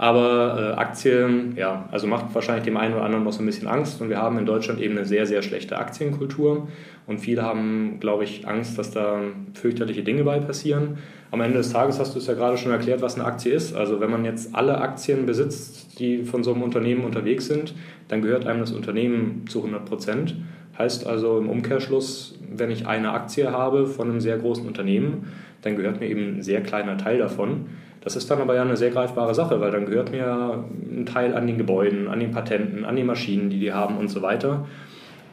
Aber 0.00 0.74
äh, 0.76 0.80
Aktien, 0.80 1.54
ja, 1.56 1.88
also 1.90 2.06
macht 2.06 2.32
wahrscheinlich 2.32 2.64
dem 2.64 2.76
einen 2.76 2.94
oder 2.94 3.02
anderen 3.02 3.24
noch 3.24 3.32
so 3.32 3.42
ein 3.42 3.46
bisschen 3.46 3.66
Angst. 3.66 4.00
Und 4.00 4.08
wir 4.08 4.18
haben 4.18 4.38
in 4.38 4.46
Deutschland 4.46 4.80
eben 4.80 4.96
eine 4.96 5.04
sehr, 5.04 5.26
sehr 5.26 5.42
schlechte 5.42 5.76
Aktienkultur. 5.76 6.68
Und 7.06 7.18
viele 7.18 7.42
haben, 7.42 7.98
glaube 7.98 8.22
ich, 8.22 8.46
Angst, 8.46 8.78
dass 8.78 8.92
da 8.92 9.20
fürchterliche 9.54 10.04
Dinge 10.04 10.22
bei 10.22 10.38
passieren 10.38 10.98
am 11.30 11.40
Ende 11.42 11.58
des 11.58 11.72
Tages 11.72 11.98
hast 11.98 12.14
du 12.14 12.18
es 12.18 12.26
ja 12.26 12.34
gerade 12.34 12.56
schon 12.56 12.72
erklärt, 12.72 13.02
was 13.02 13.16
eine 13.16 13.24
Aktie 13.24 13.52
ist. 13.52 13.74
Also 13.74 14.00
wenn 14.00 14.10
man 14.10 14.24
jetzt 14.24 14.54
alle 14.54 14.80
Aktien 14.80 15.26
besitzt, 15.26 15.98
die 15.98 16.24
von 16.24 16.42
so 16.42 16.54
einem 16.54 16.62
Unternehmen 16.62 17.04
unterwegs 17.04 17.46
sind, 17.46 17.74
dann 18.08 18.22
gehört 18.22 18.46
einem 18.46 18.60
das 18.60 18.72
Unternehmen 18.72 19.44
zu 19.46 19.58
100 19.58 19.84
Prozent. 19.84 20.36
Heißt 20.78 21.06
also 21.06 21.38
im 21.38 21.50
Umkehrschluss, 21.50 22.38
wenn 22.50 22.70
ich 22.70 22.86
eine 22.86 23.12
Aktie 23.12 23.52
habe 23.52 23.86
von 23.86 24.08
einem 24.08 24.20
sehr 24.20 24.38
großen 24.38 24.66
Unternehmen, 24.66 25.32
dann 25.60 25.76
gehört 25.76 26.00
mir 26.00 26.08
eben 26.08 26.38
ein 26.38 26.42
sehr 26.42 26.62
kleiner 26.62 26.96
Teil 26.96 27.18
davon. 27.18 27.66
Das 28.08 28.16
ist 28.16 28.30
dann 28.30 28.40
aber 28.40 28.54
ja 28.54 28.62
eine 28.62 28.78
sehr 28.78 28.88
greifbare 28.88 29.34
Sache, 29.34 29.60
weil 29.60 29.70
dann 29.70 29.84
gehört 29.84 30.10
mir 30.10 30.64
ein 30.90 31.04
Teil 31.04 31.34
an 31.34 31.46
den 31.46 31.58
Gebäuden, 31.58 32.08
an 32.08 32.20
den 32.20 32.30
Patenten, 32.30 32.86
an 32.86 32.96
den 32.96 33.04
Maschinen, 33.04 33.50
die 33.50 33.60
die 33.60 33.74
haben 33.74 33.98
und 33.98 34.08
so 34.08 34.22
weiter. 34.22 34.66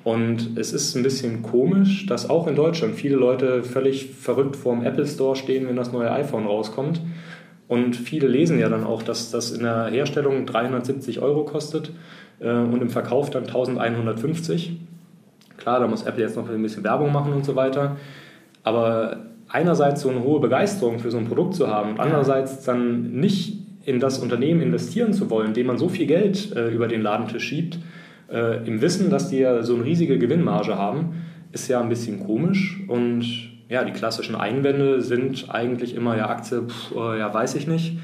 Und 0.03 0.57
es 0.57 0.73
ist 0.73 0.93
ein 0.93 1.01
bisschen 1.01 1.41
komisch, 1.41 2.05
dass 2.05 2.29
auch 2.29 2.47
in 2.47 2.55
Deutschland 2.57 2.95
viele 2.95 3.15
Leute 3.15 3.63
völlig 3.63 4.07
verrückt 4.07 4.57
vor 4.57 4.75
dem 4.75 4.83
Apple 4.83 5.07
Store 5.07 5.37
stehen, 5.37 5.69
wenn 5.69 5.77
das 5.77 5.93
neue 5.93 6.11
iPhone 6.11 6.45
rauskommt. 6.45 6.99
Und 7.69 7.95
viele 7.95 8.27
lesen 8.27 8.59
ja 8.59 8.67
dann 8.67 8.83
auch, 8.83 9.03
dass 9.03 9.31
das 9.31 9.51
in 9.51 9.63
der 9.63 9.85
Herstellung 9.85 10.45
370 10.45 11.21
Euro 11.21 11.45
kostet 11.45 11.91
äh, 12.41 12.49
und 12.49 12.81
im 12.81 12.89
Verkauf 12.89 13.29
dann 13.29 13.43
1150. 13.43 14.75
Klar, 15.55 15.79
da 15.79 15.87
muss 15.87 16.03
Apple 16.03 16.23
jetzt 16.23 16.35
noch 16.35 16.49
ein 16.49 16.61
bisschen 16.61 16.83
Werbung 16.83 17.13
machen 17.13 17.31
und 17.31 17.45
so 17.45 17.55
weiter. 17.55 17.95
Aber 18.63 19.27
einerseits 19.47 20.01
so 20.01 20.09
eine 20.09 20.23
hohe 20.23 20.39
Begeisterung 20.39 20.99
für 20.99 21.11
so 21.11 21.17
ein 21.17 21.25
Produkt 21.25 21.55
zu 21.55 21.67
haben 21.67 21.91
und 21.91 21.99
andererseits 21.99 22.63
dann 22.63 23.11
nicht 23.11 23.59
in 23.85 23.99
das 23.99 24.17
Unternehmen 24.19 24.61
investieren 24.61 25.13
zu 25.13 25.29
wollen, 25.29 25.53
dem 25.53 25.67
man 25.67 25.77
so 25.77 25.89
viel 25.89 26.07
Geld 26.07 26.55
äh, 26.55 26.69
über 26.69 26.87
den 26.87 27.01
Ladentisch 27.01 27.43
schiebt, 27.43 27.79
äh, 28.31 28.65
im 28.65 28.81
Wissen, 28.81 29.09
dass 29.09 29.29
die 29.29 29.39
ja 29.39 29.61
so 29.63 29.75
eine 29.75 29.85
riesige 29.85 30.17
Gewinnmarge 30.17 30.77
haben, 30.77 31.23
ist 31.51 31.67
ja 31.67 31.79
ein 31.79 31.89
bisschen 31.89 32.25
komisch. 32.25 32.83
Und 32.87 33.25
ja, 33.69 33.83
die 33.83 33.91
klassischen 33.91 34.35
Einwände 34.35 35.01
sind 35.01 35.47
eigentlich 35.49 35.95
immer, 35.95 36.17
ja, 36.17 36.29
Aktie, 36.29 36.63
pff, 36.63 36.95
äh, 36.95 37.19
ja, 37.19 37.33
weiß 37.33 37.55
ich 37.55 37.67
nicht. 37.67 37.97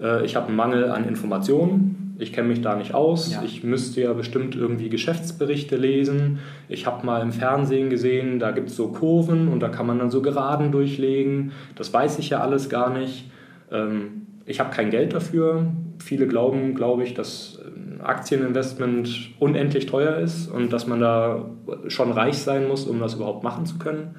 Äh, 0.00 0.24
ich 0.24 0.36
habe 0.36 0.48
einen 0.48 0.56
Mangel 0.56 0.90
an 0.90 1.06
Informationen. 1.06 2.07
Ich 2.18 2.32
kenne 2.32 2.48
mich 2.48 2.60
da 2.60 2.74
nicht 2.74 2.94
aus. 2.94 3.32
Ja. 3.32 3.42
Ich 3.44 3.62
müsste 3.62 4.00
ja 4.00 4.12
bestimmt 4.12 4.56
irgendwie 4.56 4.88
Geschäftsberichte 4.88 5.76
lesen. 5.76 6.40
Ich 6.68 6.84
habe 6.84 7.06
mal 7.06 7.22
im 7.22 7.32
Fernsehen 7.32 7.90
gesehen, 7.90 8.40
da 8.40 8.50
gibt 8.50 8.70
es 8.70 8.76
so 8.76 8.88
Kurven 8.88 9.46
und 9.46 9.60
da 9.60 9.68
kann 9.68 9.86
man 9.86 10.00
dann 10.00 10.10
so 10.10 10.20
Geraden 10.20 10.72
durchlegen. 10.72 11.52
Das 11.76 11.92
weiß 11.92 12.18
ich 12.18 12.30
ja 12.30 12.40
alles 12.40 12.68
gar 12.68 12.90
nicht. 12.90 13.30
Ähm, 13.70 14.26
ich 14.46 14.58
habe 14.58 14.74
kein 14.74 14.90
Geld 14.90 15.12
dafür. 15.14 15.66
Viele 16.00 16.26
glauben, 16.26 16.74
glaube 16.74 17.04
ich, 17.04 17.14
dass 17.14 17.60
Aktieninvestment 18.02 19.30
unendlich 19.38 19.86
teuer 19.86 20.16
ist 20.16 20.50
und 20.50 20.72
dass 20.72 20.86
man 20.86 21.00
da 21.00 21.50
schon 21.86 22.10
reich 22.10 22.38
sein 22.38 22.66
muss, 22.66 22.86
um 22.86 22.98
das 22.98 23.14
überhaupt 23.14 23.44
machen 23.44 23.66
zu 23.66 23.78
können. 23.78 24.16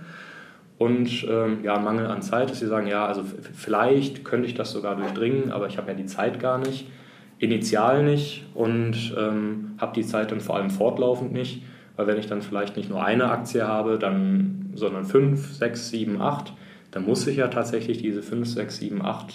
Und 0.77 1.27
ähm, 1.29 1.59
ja, 1.63 1.77
Mangel 1.79 2.07
an 2.07 2.21
Zeit, 2.21 2.49
dass 2.49 2.59
sie 2.59 2.67
sagen, 2.67 2.87
ja, 2.87 3.05
also 3.05 3.23
vielleicht 3.53 4.23
könnte 4.23 4.47
ich 4.47 4.53
das 4.53 4.71
sogar 4.71 4.95
durchdringen, 4.95 5.51
aber 5.51 5.67
ich 5.67 5.77
habe 5.77 5.89
ja 5.89 5.93
die 5.93 6.05
Zeit 6.05 6.39
gar 6.39 6.57
nicht, 6.57 6.87
initial 7.39 8.03
nicht 8.03 8.45
und 8.53 9.15
ähm, 9.17 9.71
habe 9.77 9.93
die 9.95 10.05
Zeit 10.05 10.31
dann 10.31 10.41
vor 10.41 10.57
allem 10.57 10.69
fortlaufend 10.69 11.31
nicht, 11.31 11.63
weil 11.95 12.07
wenn 12.07 12.17
ich 12.17 12.27
dann 12.27 12.41
vielleicht 12.41 12.77
nicht 12.77 12.89
nur 12.89 13.03
eine 13.03 13.31
Aktie 13.31 13.67
habe, 13.67 13.97
dann, 13.97 14.71
sondern 14.75 15.05
fünf, 15.05 15.53
sechs, 15.53 15.89
sieben, 15.89 16.21
acht, 16.21 16.53
dann 16.91 17.05
muss 17.05 17.25
ich 17.27 17.37
ja 17.37 17.47
tatsächlich 17.47 17.99
diese 17.99 18.21
5, 18.21 18.47
6, 18.47 18.77
7, 18.77 19.01
8 19.05 19.33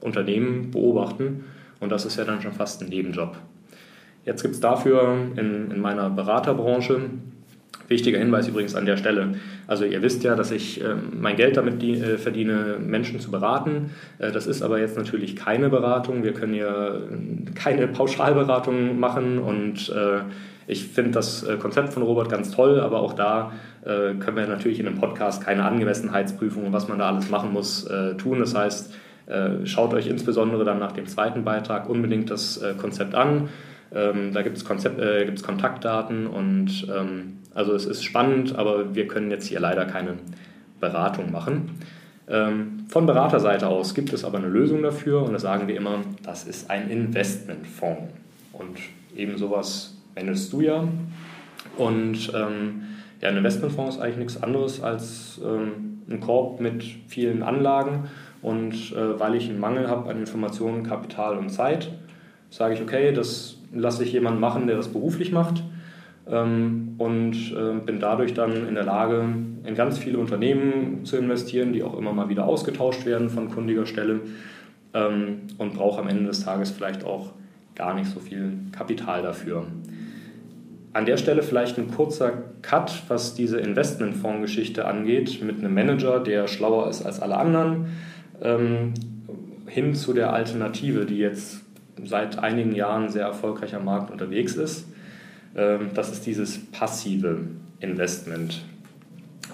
Unternehmen 0.00 0.70
beobachten 0.70 1.44
und 1.80 1.90
das 1.90 2.04
ist 2.04 2.16
ja 2.16 2.24
dann 2.24 2.40
schon 2.40 2.52
fast 2.52 2.82
ein 2.82 2.88
Nebenjob. 2.88 3.36
Jetzt 4.24 4.42
gibt 4.42 4.54
es 4.54 4.60
dafür 4.60 5.16
in, 5.36 5.70
in 5.70 5.80
meiner 5.80 6.10
Beraterbranche 6.10 7.00
Wichtiger 7.88 8.18
Hinweis 8.18 8.46
übrigens 8.46 8.74
an 8.74 8.84
der 8.84 8.98
Stelle. 8.98 9.34
Also 9.66 9.84
ihr 9.84 10.02
wisst 10.02 10.22
ja, 10.22 10.36
dass 10.36 10.50
ich 10.50 10.82
äh, 10.82 10.94
mein 11.18 11.36
Geld 11.36 11.56
damit 11.56 11.80
die, 11.80 11.94
äh, 11.94 12.18
verdiene, 12.18 12.76
Menschen 12.78 13.18
zu 13.18 13.30
beraten. 13.30 13.90
Äh, 14.18 14.30
das 14.30 14.46
ist 14.46 14.62
aber 14.62 14.78
jetzt 14.78 14.96
natürlich 14.96 15.36
keine 15.36 15.70
Beratung. 15.70 16.22
Wir 16.22 16.34
können 16.34 16.52
hier 16.52 17.02
keine 17.54 17.88
Pauschalberatung 17.88 19.00
machen 19.00 19.38
und 19.38 19.88
äh, 19.88 20.20
ich 20.66 20.86
finde 20.86 21.12
das 21.12 21.42
äh, 21.44 21.56
Konzept 21.56 21.94
von 21.94 22.02
Robert 22.02 22.28
ganz 22.28 22.50
toll, 22.50 22.78
aber 22.78 23.00
auch 23.00 23.14
da 23.14 23.52
äh, 23.84 24.14
können 24.14 24.36
wir 24.36 24.46
natürlich 24.46 24.78
in 24.80 24.86
einem 24.86 24.98
Podcast 24.98 25.42
keine 25.42 25.64
Angemessenheitsprüfung 25.64 26.66
und 26.66 26.72
was 26.74 26.88
man 26.88 26.98
da 26.98 27.08
alles 27.08 27.30
machen 27.30 27.52
muss 27.52 27.88
tun. 28.18 28.40
Das 28.40 28.54
heißt, 28.54 28.94
schaut 29.64 29.92
euch 29.92 30.06
insbesondere 30.06 30.64
dann 30.64 30.78
nach 30.78 30.92
dem 30.92 31.06
zweiten 31.06 31.44
Beitrag 31.44 31.88
unbedingt 31.88 32.30
das 32.30 32.62
Konzept 32.78 33.14
an. 33.14 33.50
Ähm, 33.94 34.32
da 34.32 34.42
gibt 34.42 34.56
es 34.56 34.64
äh, 34.64 35.34
Kontaktdaten 35.42 36.26
und 36.26 36.86
ähm, 36.94 37.38
also 37.54 37.74
es 37.74 37.86
ist 37.86 38.04
spannend, 38.04 38.54
aber 38.56 38.94
wir 38.94 39.08
können 39.08 39.30
jetzt 39.30 39.46
hier 39.46 39.60
leider 39.60 39.86
keine 39.86 40.14
Beratung 40.80 41.32
machen. 41.32 41.70
Ähm, 42.28 42.84
von 42.88 43.06
Beraterseite 43.06 43.66
aus 43.66 43.94
gibt 43.94 44.12
es 44.12 44.24
aber 44.24 44.38
eine 44.38 44.48
Lösung 44.48 44.82
dafür 44.82 45.22
und 45.22 45.32
da 45.32 45.38
sagen 45.38 45.66
wir 45.66 45.76
immer, 45.76 46.00
das 46.22 46.44
ist 46.44 46.70
ein 46.70 46.90
Investmentfonds. 46.90 48.12
Und 48.52 48.78
eben 49.16 49.38
sowas 49.38 49.96
wendest 50.14 50.52
du 50.52 50.60
ja. 50.60 50.86
Und 51.76 52.32
ähm, 52.34 52.82
ja, 53.20 53.28
ein 53.28 53.36
Investmentfonds 53.36 53.96
ist 53.96 54.02
eigentlich 54.02 54.18
nichts 54.18 54.42
anderes 54.42 54.82
als 54.82 55.40
ähm, 55.44 56.02
ein 56.08 56.20
Korb 56.20 56.60
mit 56.60 56.84
vielen 57.08 57.42
Anlagen. 57.42 58.08
Und 58.42 58.92
äh, 58.92 59.18
weil 59.18 59.34
ich 59.34 59.48
einen 59.48 59.60
Mangel 59.60 59.88
habe 59.88 60.10
an 60.10 60.18
Informationen, 60.18 60.84
Kapital 60.84 61.38
und 61.38 61.50
Zeit, 61.50 61.90
sage 62.50 62.74
ich, 62.74 62.82
okay, 62.82 63.12
das 63.12 63.57
lasse 63.72 64.04
ich 64.04 64.12
jemanden 64.12 64.40
machen, 64.40 64.66
der 64.66 64.76
das 64.76 64.88
beruflich 64.88 65.32
macht 65.32 65.62
ähm, 66.30 66.94
und 66.98 67.34
äh, 67.56 67.78
bin 67.84 68.00
dadurch 68.00 68.34
dann 68.34 68.66
in 68.66 68.74
der 68.74 68.84
Lage, 68.84 69.24
in 69.64 69.74
ganz 69.74 69.98
viele 69.98 70.18
Unternehmen 70.18 71.04
zu 71.04 71.16
investieren, 71.16 71.72
die 71.72 71.82
auch 71.82 71.96
immer 71.96 72.12
mal 72.12 72.28
wieder 72.28 72.46
ausgetauscht 72.46 73.06
werden 73.06 73.30
von 73.30 73.50
kundiger 73.50 73.86
Stelle 73.86 74.20
ähm, 74.94 75.40
und 75.58 75.74
brauche 75.74 76.00
am 76.00 76.08
Ende 76.08 76.24
des 76.24 76.44
Tages 76.44 76.70
vielleicht 76.70 77.04
auch 77.04 77.32
gar 77.74 77.94
nicht 77.94 78.10
so 78.10 78.20
viel 78.20 78.52
Kapital 78.72 79.22
dafür. 79.22 79.66
An 80.92 81.06
der 81.06 81.16
Stelle 81.16 81.42
vielleicht 81.42 81.78
ein 81.78 81.90
kurzer 81.90 82.32
Cut, 82.62 83.04
was 83.08 83.34
diese 83.34 83.58
Investmentfonds-Geschichte 83.58 84.86
angeht, 84.86 85.42
mit 85.42 85.58
einem 85.58 85.74
Manager, 85.74 86.18
der 86.18 86.48
schlauer 86.48 86.88
ist 86.88 87.04
als 87.04 87.20
alle 87.20 87.36
anderen, 87.36 87.86
ähm, 88.42 88.94
hin 89.66 89.94
zu 89.94 90.12
der 90.14 90.32
Alternative, 90.32 91.04
die 91.04 91.18
jetzt 91.18 91.60
seit 92.04 92.38
einigen 92.38 92.74
Jahren 92.74 93.08
sehr 93.08 93.24
erfolgreich 93.24 93.74
am 93.74 93.84
Markt 93.84 94.10
unterwegs 94.10 94.54
ist. 94.54 94.86
Ähm, 95.56 95.90
das 95.94 96.10
ist 96.10 96.26
dieses 96.26 96.58
passive 96.70 97.40
Investment. 97.80 98.64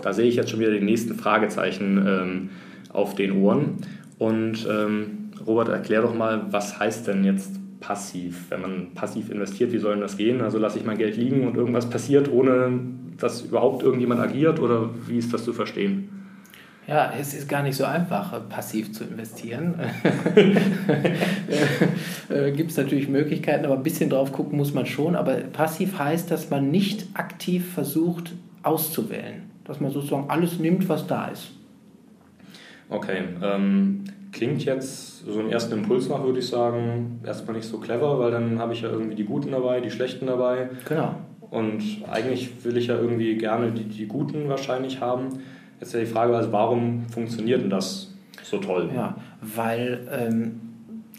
Da 0.03 0.13
sehe 0.13 0.27
ich 0.27 0.37
jetzt 0.37 0.51
schon 0.51 0.61
wieder 0.61 0.73
die 0.73 0.85
nächsten 0.85 1.15
Fragezeichen 1.15 2.05
ähm, 2.07 2.51
auf 2.93 3.15
den 3.15 3.33
Ohren. 3.33 3.79
Und 4.19 4.67
ähm, 4.71 5.31
Robert, 5.47 5.69
erklär 5.69 6.03
doch 6.03 6.15
mal, 6.15 6.47
was 6.51 6.79
heißt 6.79 7.07
denn 7.07 7.25
jetzt 7.25 7.53
passiv? 7.81 8.47
Wenn 8.51 8.63
man 8.63 8.95
passiv 8.95 9.31
investiert, 9.31 9.73
wie 9.73 9.79
soll 9.79 9.93
denn 9.93 10.01
das 10.01 10.17
gehen? 10.17 10.41
Also 10.41 10.59
lasse 10.59 10.79
ich 10.79 10.85
mein 10.85 10.99
Geld 10.99 11.17
liegen 11.17 11.47
und 11.47 11.57
irgendwas 11.57 11.89
passiert, 11.89 12.31
ohne 12.31 12.81
dass 13.19 13.43
überhaupt 13.43 13.83
irgendjemand 13.83 14.21
agiert? 14.21 14.61
Oder 14.61 14.91
wie 15.07 15.19
ist 15.19 15.33
das 15.33 15.45
zu 15.45 15.53
verstehen? 15.53 16.09
Ja, 16.87 17.13
es 17.19 17.33
ist 17.33 17.49
gar 17.49 17.63
nicht 17.63 17.77
so 17.77 17.85
einfach, 17.85 18.47
passiv 18.49 18.93
zu 18.93 19.05
investieren. 19.05 19.81
äh, 22.29 22.53
Gibt 22.53 22.73
es 22.73 22.77
natürlich 22.77 23.09
Möglichkeiten, 23.09 23.65
aber 23.65 23.77
ein 23.77 23.83
bisschen 23.83 24.11
drauf 24.11 24.33
gucken 24.33 24.59
muss 24.59 24.75
man 24.75 24.85
schon. 24.85 25.17
Aber 25.17 25.35
passiv 25.35 25.99
heißt, 25.99 26.31
dass 26.31 26.51
man 26.51 26.71
nicht 26.71 27.07
aktiv 27.15 27.73
versucht 27.73 28.33
auszuwählen. 28.63 29.51
Dass 29.65 29.81
man 29.81 29.93
sozusagen 29.93 30.29
alles 30.29 30.59
nimmt, 30.59 30.87
was 30.91 31.07
da 31.07 31.29
ist. 31.29 31.53
Okay, 32.91 33.23
ähm, 33.43 34.05
klingt 34.33 34.63
jetzt 34.67 35.25
so 35.25 35.41
im 35.41 35.49
ersten 35.49 35.73
Impuls 35.73 36.11
nach, 36.11 36.23
würde 36.23 36.41
ich 36.41 36.49
sagen, 36.49 37.21
erstmal 37.25 37.57
nicht 37.57 37.67
so 37.67 37.79
clever, 37.79 38.19
weil 38.19 38.31
dann 38.31 38.59
habe 38.59 38.75
ich 38.75 38.83
ja 38.83 38.91
irgendwie 38.91 39.15
die 39.15 39.25
Guten 39.25 39.53
dabei, 39.53 39.81
die 39.81 39.91
Schlechten 39.91 40.27
dabei. 40.27 40.69
Genau. 40.87 41.15
Und 41.51 41.83
eigentlich 42.11 42.65
will 42.65 42.77
ich 42.77 42.89
ja 42.89 42.97
irgendwie 42.97 43.37
gerne 43.37 43.71
die, 43.71 43.85
die 43.85 44.07
Guten 44.07 44.49
wahrscheinlich 44.49 45.01
haben. 45.01 45.29
Jetzt 45.81 45.89
ist 45.89 45.95
ja 45.95 46.01
die 46.01 46.07
Frage, 46.07 46.37
also 46.37 46.53
warum 46.53 47.09
funktioniert 47.09 47.63
denn 47.63 47.71
das 47.71 48.13
so 48.43 48.59
toll? 48.59 48.91
Ja, 48.95 49.17
weil 49.41 50.07
ähm, 50.11 50.61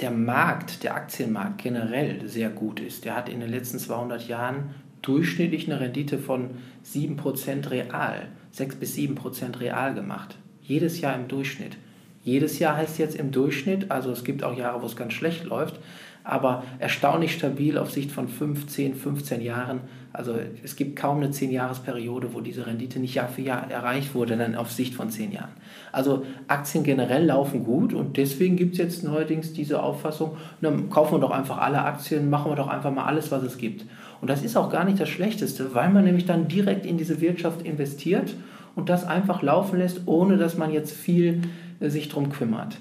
der 0.01 0.11
Markt, 0.11 0.83
der 0.83 0.95
Aktienmarkt 0.95 1.61
generell 1.61 2.27
sehr 2.27 2.49
gut 2.49 2.79
ist. 2.79 3.05
Der 3.05 3.15
hat 3.15 3.29
in 3.29 3.39
den 3.39 3.49
letzten 3.49 3.79
200 3.79 4.27
Jahren 4.27 4.75
durchschnittlich 5.01 5.69
eine 5.69 5.79
Rendite 5.79 6.17
von 6.17 6.51
7% 6.85 7.69
real, 7.69 8.27
6 8.51 8.75
bis 8.75 8.95
7% 8.95 9.59
real 9.59 9.93
gemacht. 9.93 10.37
Jedes 10.61 10.99
Jahr 10.99 11.15
im 11.15 11.27
Durchschnitt. 11.27 11.77
Jedes 12.23 12.57
Jahr 12.57 12.75
heißt 12.75 12.97
jetzt 12.97 13.15
im 13.15 13.31
Durchschnitt, 13.31 13.91
also 13.91 14.11
es 14.11 14.23
gibt 14.23 14.43
auch 14.43 14.57
Jahre, 14.57 14.81
wo 14.81 14.87
es 14.87 14.95
ganz 14.95 15.13
schlecht 15.13 15.45
läuft, 15.45 15.79
aber 16.25 16.63
erstaunlich 16.79 17.33
stabil 17.33 17.77
auf 17.77 17.91
Sicht 17.91 18.11
von 18.11 18.27
15, 18.27 18.95
15 18.95 19.41
Jahren. 19.41 19.81
Also 20.11 20.33
es 20.63 20.75
gibt 20.75 20.95
kaum 20.95 21.17
eine 21.17 21.27
10-Jahres-Periode, 21.27 22.33
wo 22.33 22.41
diese 22.41 22.65
Rendite 22.65 22.99
nicht 22.99 23.15
Jahr 23.15 23.27
für 23.27 23.41
Jahr 23.41 23.69
erreicht 23.69 24.15
wurde, 24.15 24.35
dann 24.35 24.55
auf 24.55 24.71
Sicht 24.71 24.95
von 24.95 25.09
10 25.09 25.31
Jahren. 25.31 25.51
Also 25.91 26.25
Aktien 26.47 26.83
generell 26.83 27.25
laufen 27.25 27.63
gut 27.63 27.93
und 27.93 28.17
deswegen 28.17 28.55
gibt 28.55 28.73
es 28.73 28.79
jetzt 28.79 29.03
neuerdings 29.03 29.53
diese 29.53 29.83
Auffassung, 29.83 30.37
dann 30.61 30.89
kaufen 30.89 31.15
wir 31.15 31.19
doch 31.19 31.31
einfach 31.31 31.59
alle 31.59 31.83
Aktien, 31.83 32.29
machen 32.29 32.51
wir 32.51 32.55
doch 32.55 32.69
einfach 32.69 32.91
mal 32.91 33.05
alles, 33.05 33.31
was 33.31 33.43
es 33.43 33.57
gibt. 33.57 33.85
Und 34.21 34.29
das 34.29 34.41
ist 34.41 34.57
auch 34.57 34.71
gar 34.71 34.85
nicht 34.85 34.99
das 34.99 35.09
Schlechteste, 35.09 35.75
weil 35.75 35.89
man 35.91 36.05
nämlich 36.05 36.25
dann 36.25 36.47
direkt 36.47 36.85
in 36.85 36.97
diese 36.97 37.21
Wirtschaft 37.21 37.61
investiert 37.61 38.33
und 38.75 38.89
das 38.89 39.05
einfach 39.05 39.41
laufen 39.43 39.77
lässt, 39.77 40.01
ohne 40.07 40.37
dass 40.37 40.57
man 40.57 40.71
jetzt 40.71 40.93
viel 40.93 41.41
äh, 41.79 41.89
sich 41.89 42.09
drum 42.09 42.29
kümmert. 42.29 42.77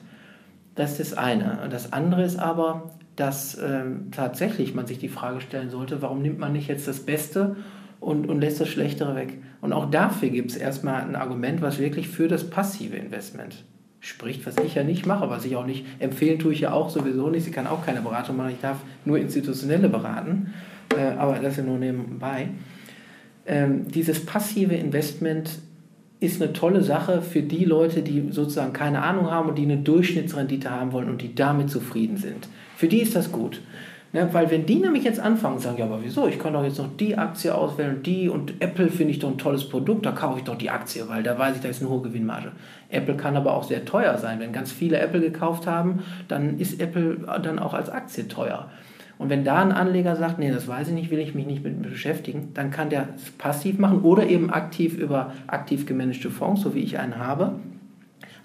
Das 0.75 0.99
ist 0.99 1.13
das 1.13 1.19
eine. 1.19 1.69
Das 1.71 1.93
andere 1.93 2.25
ist 2.25 2.39
aber, 2.39 2.91
dass 3.17 3.59
ähm, 3.63 4.09
tatsächlich 4.11 4.75
man 4.75 4.87
sich 4.87 4.99
die 4.99 5.09
Frage 5.09 5.41
stellen 5.41 5.71
sollte, 5.71 6.03
warum 6.03 6.23
nimmt 6.23 6.39
man 6.39 6.53
nicht 6.53 6.69
jetzt 6.69 6.89
das 6.89 7.01
Beste 7.01 7.57
und, 8.01 8.29
und 8.29 8.41
lässt 8.41 8.61
das 8.61 8.69
Schlechtere 8.69 9.15
weg? 9.15 9.39
Und 9.61 9.73
auch 9.73 9.91
dafür 9.91 10.31
gibt 10.31 10.51
es 10.51 10.57
erstmal 10.57 11.03
ein 11.03 11.17
Argument, 11.17 11.63
was 11.63 11.79
wirklich 11.79 12.09
für 12.09 12.29
das 12.29 12.51
passive 12.51 12.97
Investment 12.97 13.65
spricht, 14.01 14.45
was 14.47 14.57
ich 14.59 14.75
ja 14.75 14.85
nicht 14.85 15.07
mache, 15.07 15.31
was 15.31 15.45
ich 15.45 15.57
auch 15.57 15.65
nicht 15.65 15.87
empfehlen 15.99 16.39
tue 16.39 16.53
ich 16.53 16.61
ja 16.61 16.73
auch 16.73 16.91
sowieso 16.91 17.31
nicht. 17.31 17.45
Sie 17.45 17.51
kann 17.51 17.67
auch 17.67 17.87
keine 17.87 18.03
Beratung 18.03 18.37
machen, 18.37 18.51
ich 18.51 18.61
darf 18.61 18.79
nur 19.05 19.19
institutionelle 19.19 19.89
beraten, 19.89 20.53
äh, 20.95 21.17
aber 21.17 21.39
das 21.39 21.53
ist 21.53 21.59
ja 21.59 21.65
nur 21.65 21.79
nebenbei. 21.79 22.49
Ähm, 23.47 23.89
dieses 23.89 24.25
passive 24.25 24.75
Investment 24.75 25.59
ist 26.21 26.41
eine 26.41 26.53
tolle 26.53 26.83
Sache 26.83 27.23
für 27.23 27.43
die 27.43 27.65
Leute, 27.65 28.03
die 28.03 28.29
sozusagen 28.31 28.73
keine 28.73 29.03
Ahnung 29.03 29.31
haben 29.31 29.49
und 29.49 29.59
die 29.59 29.65
eine 29.65 29.79
Durchschnittsrendite 29.79 30.71
haben 30.71 30.93
wollen 30.93 31.09
und 31.09 31.23
die 31.23 31.35
damit 31.35 31.71
zufrieden 31.71 32.17
sind. 32.17 32.49
Für 32.77 32.89
die 32.89 33.01
ist 33.01 33.15
das 33.17 33.33
gut. 33.33 33.61
Ne, 34.15 34.29
weil 34.31 34.49
wenn 34.49 34.65
die 34.65 34.77
nämlich 34.77 35.03
jetzt 35.03 35.19
anfangen 35.19 35.57
und 35.57 35.61
sagen, 35.61 35.77
ja, 35.77 35.87
aber 35.87 35.99
wieso, 36.01 36.29
ich 36.29 36.39
kann 36.39 36.53
doch 36.53 36.63
jetzt 36.63 36.79
noch 36.79 36.97
die 36.97 37.19
Aktie 37.19 37.53
auswählen 37.53 38.01
die 38.05 38.29
und 38.29 38.55
Apple 38.61 38.89
finde 38.89 39.11
ich 39.11 39.19
doch 39.19 39.29
ein 39.29 39.39
tolles 39.39 39.69
Produkt, 39.69 40.07
da 40.07 40.13
kaufe 40.13 40.39
ich 40.39 40.45
doch 40.45 40.57
die 40.57 40.71
Aktie, 40.71 41.09
weil 41.09 41.25
da 41.25 41.37
weiß 41.37 41.57
ich, 41.57 41.63
da 41.63 41.69
ist 41.69 41.81
eine 41.81 41.91
hohe 41.91 42.03
Gewinnmarge. 42.03 42.53
Apple 42.91 43.17
kann 43.17 43.37
aber 43.37 43.55
auch 43.55 43.65
sehr 43.65 43.85
teuer 43.85 44.17
sein. 44.19 44.39
Wenn 44.39 44.53
ganz 44.53 44.71
viele 44.71 45.01
Apple 45.01 45.21
gekauft 45.21 45.67
haben, 45.67 46.05
dann 46.29 46.61
ist 46.61 46.81
Apple 46.81 47.27
dann 47.43 47.59
auch 47.59 47.75
als 47.75 47.91
Aktie 47.91 48.29
teuer. 48.29 48.71
Und 49.19 49.31
wenn 49.31 49.43
da 49.43 49.61
ein 49.61 49.73
Anleger 49.73 50.15
sagt, 50.15 50.39
nee, 50.39 50.53
das 50.53 50.69
weiß 50.69 50.89
ich 50.89 50.95
nicht, 50.95 51.11
will 51.11 51.19
ich 51.19 51.35
mich 51.35 51.47
nicht 51.47 51.65
mit 51.65 51.83
beschäftigen, 51.83 52.51
dann 52.55 52.71
kann 52.71 52.91
der 52.91 53.09
es 53.17 53.33
passiv 53.33 53.81
machen 53.81 54.03
oder 54.03 54.29
eben 54.29 54.51
aktiv 54.51 54.97
über 54.97 55.33
aktiv 55.49 55.87
gemanagte 55.87 56.31
Fonds, 56.31 56.63
so 56.63 56.73
wie 56.77 56.81
ich 56.85 57.01
einen 57.01 57.19
habe. 57.19 57.57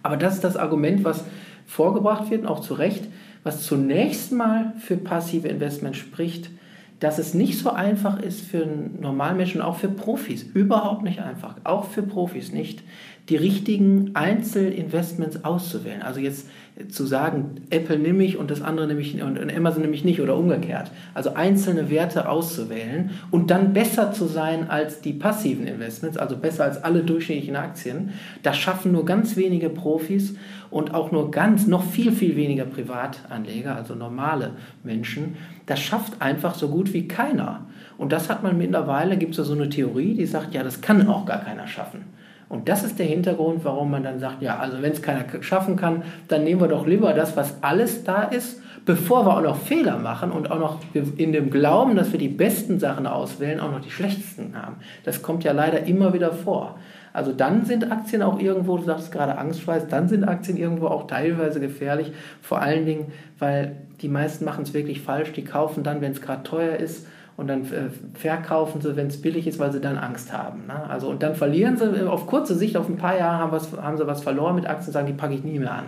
Aber 0.01 0.17
das 0.17 0.33
ist 0.33 0.43
das 0.43 0.57
Argument, 0.57 1.03
was 1.03 1.25
vorgebracht 1.67 2.31
wird, 2.31 2.47
auch 2.47 2.61
zu 2.61 2.73
Recht, 2.73 3.03
was 3.49 3.63
zunächst 3.63 4.31
mal 4.31 4.73
für 4.77 4.95
passive 4.95 5.47
Investment 5.47 5.95
spricht, 5.95 6.51
dass 6.99 7.17
es 7.17 7.33
nicht 7.33 7.57
so 7.57 7.71
einfach 7.71 8.19
ist 8.19 8.41
für 8.41 8.61
einen 8.61 8.99
Normalmenschen, 9.01 9.59
auch 9.59 9.77
für 9.77 9.87
Profis, 9.87 10.43
überhaupt 10.43 11.01
nicht 11.01 11.19
einfach, 11.19 11.55
auch 11.63 11.85
für 11.85 12.03
Profis 12.03 12.51
nicht, 12.51 12.83
die 13.29 13.35
richtigen 13.35 14.15
Einzelinvestments 14.15 15.43
auszuwählen. 15.45 16.01
Also 16.01 16.19
jetzt 16.19 16.47
zu 16.87 17.05
sagen, 17.05 17.55
Apple 17.69 17.99
nehme 17.99 18.23
ich 18.23 18.37
und 18.37 18.49
das 18.49 18.61
andere 18.61 18.87
nehme 18.87 19.01
ich 19.01 19.21
und 19.21 19.53
Amazon 19.53 19.81
nehme 19.81 19.93
ich 19.93 20.05
nicht 20.05 20.21
oder 20.21 20.37
umgekehrt. 20.37 20.91
Also 21.13 21.33
einzelne 21.33 21.89
Werte 21.89 22.29
auszuwählen 22.29 23.11
und 23.31 23.51
dann 23.51 23.73
besser 23.73 24.13
zu 24.13 24.25
sein 24.25 24.69
als 24.69 25.01
die 25.01 25.13
passiven 25.13 25.67
Investments, 25.67 26.17
also 26.17 26.37
besser 26.37 26.63
als 26.63 26.81
alle 26.81 27.03
durchschnittlichen 27.03 27.57
Aktien. 27.57 28.13
Das 28.43 28.57
schaffen 28.57 28.93
nur 28.93 29.05
ganz 29.05 29.35
wenige 29.35 29.69
Profis 29.69 30.35
und 30.71 30.93
auch 30.93 31.11
nur 31.11 31.31
ganz, 31.31 31.67
noch 31.67 31.83
viel, 31.83 32.11
viel 32.13 32.35
weniger 32.35 32.65
Privatanleger, 32.65 33.75
also 33.75 33.93
normale 33.93 34.51
Menschen. 34.83 35.35
Das 35.65 35.79
schafft 35.81 36.21
einfach 36.21 36.55
so 36.55 36.69
gut 36.69 36.93
wie 36.93 37.07
keiner. 37.07 37.65
Und 37.97 38.13
das 38.13 38.29
hat 38.29 38.41
man 38.41 38.57
mittlerweile, 38.57 39.17
gibt 39.17 39.31
es 39.31 39.37
ja 39.37 39.43
so 39.43 39.53
eine 39.53 39.69
Theorie, 39.69 40.13
die 40.13 40.25
sagt, 40.25 40.53
ja, 40.53 40.63
das 40.63 40.79
kann 40.79 41.07
auch 41.09 41.25
gar 41.25 41.43
keiner 41.43 41.67
schaffen. 41.67 42.18
Und 42.49 42.67
das 42.67 42.83
ist 42.83 42.97
der 42.97 43.05
Hintergrund, 43.05 43.63
warum 43.63 43.91
man 43.91 44.03
dann 44.03 44.19
sagt, 44.19 44.41
ja, 44.41 44.57
also 44.57 44.81
wenn 44.81 44.91
es 44.91 45.03
keiner 45.03 45.23
schaffen 45.41 45.75
kann, 45.75 46.01
dann 46.27 46.43
nehmen 46.43 46.59
wir 46.59 46.67
doch 46.67 46.87
lieber 46.87 47.13
das, 47.13 47.37
was 47.37 47.61
alles 47.61 48.03
da 48.03 48.23
ist, 48.23 48.59
bevor 48.85 49.23
wir 49.27 49.37
auch 49.37 49.41
noch 49.43 49.57
Fehler 49.57 49.99
machen 49.99 50.31
und 50.31 50.49
auch 50.49 50.57
noch 50.57 50.79
in 50.93 51.31
dem 51.31 51.51
Glauben, 51.51 51.95
dass 51.95 52.11
wir 52.11 52.17
die 52.17 52.27
besten 52.27 52.79
Sachen 52.79 53.05
auswählen, 53.05 53.59
auch 53.59 53.71
noch 53.71 53.81
die 53.81 53.91
schlechtesten 53.91 54.55
haben. 54.59 54.77
Das 55.03 55.21
kommt 55.21 55.43
ja 55.43 55.51
leider 55.51 55.83
immer 55.83 56.11
wieder 56.13 56.33
vor. 56.33 56.79
Also 57.13 57.33
dann 57.33 57.65
sind 57.65 57.91
Aktien 57.91 58.23
auch 58.23 58.39
irgendwo, 58.39 58.77
du 58.77 58.83
sagst 58.83 59.11
gerade 59.11 59.37
Angstschweiß, 59.37 59.87
dann 59.87 60.07
sind 60.07 60.23
Aktien 60.23 60.57
irgendwo 60.57 60.87
auch 60.87 61.05
teilweise 61.05 61.59
gefährlich. 61.59 62.11
Vor 62.41 62.61
allen 62.61 62.87
Dingen, 62.87 63.11
weil 63.37 63.75
die 64.01 64.09
meisten 64.09 64.45
machen 64.45 64.63
es 64.63 64.73
wirklich 64.73 65.01
falsch. 65.01 65.33
Die 65.33 65.43
kaufen 65.43 65.83
dann, 65.83 66.01
wenn 66.01 66.13
es 66.13 66.21
gerade 66.21 66.41
teuer 66.43 66.77
ist 66.77 67.05
und 67.39 67.47
dann 67.47 67.61
äh, 67.61 67.89
verkaufen 68.13 68.81
sie, 68.81 68.97
wenn 68.97 69.07
es 69.07 69.21
billig 69.21 69.47
ist, 69.47 69.59
weil 69.59 69.71
sie 69.71 69.79
dann 69.79 69.97
Angst 69.97 70.33
haben. 70.33 70.67
Ne? 70.67 70.89
Also, 70.89 71.07
und 71.07 71.23
dann 71.23 71.35
verlieren 71.35 71.77
sie 71.77 71.85
äh, 71.85 72.05
auf 72.05 72.27
kurze 72.27 72.53
Sicht, 72.53 72.75
auf 72.75 72.89
ein 72.89 72.97
paar 72.97 73.17
Jahre 73.17 73.37
haben, 73.37 73.53
was, 73.53 73.71
haben 73.81 73.97
sie 73.97 74.05
was 74.05 74.21
verloren 74.21 74.55
mit 74.55 74.67
Aktien, 74.67 74.91
sagen, 74.91 75.07
die 75.07 75.13
packe 75.13 75.33
ich 75.33 75.43
nie 75.45 75.57
mehr 75.57 75.73
an. 75.73 75.85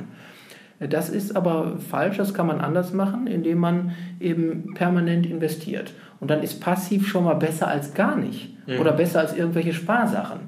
Äh, 0.79 0.88
das 0.88 1.10
ist 1.10 1.36
aber 1.36 1.77
falsch, 1.77 2.15
das 2.15 2.34
kann 2.34 2.48
man 2.48 2.62
anders 2.62 2.93
machen, 2.93 3.27
indem 3.27 3.58
man 3.58 3.91
eben 4.22 4.74
permanent 4.75 5.25
investiert. 5.25 5.93
Und 6.22 6.31
dann 6.31 6.41
ist 6.41 6.62
passiv 6.62 7.05
schon 7.05 7.25
mal 7.25 7.34
besser 7.34 7.67
als 7.67 7.93
gar 7.93 8.15
nicht 8.15 8.55
mhm. 8.65 8.79
oder 8.79 8.93
besser 8.93 9.20
als 9.20 9.36
irgendwelche 9.36 9.74
Sparsachen. 9.74 10.39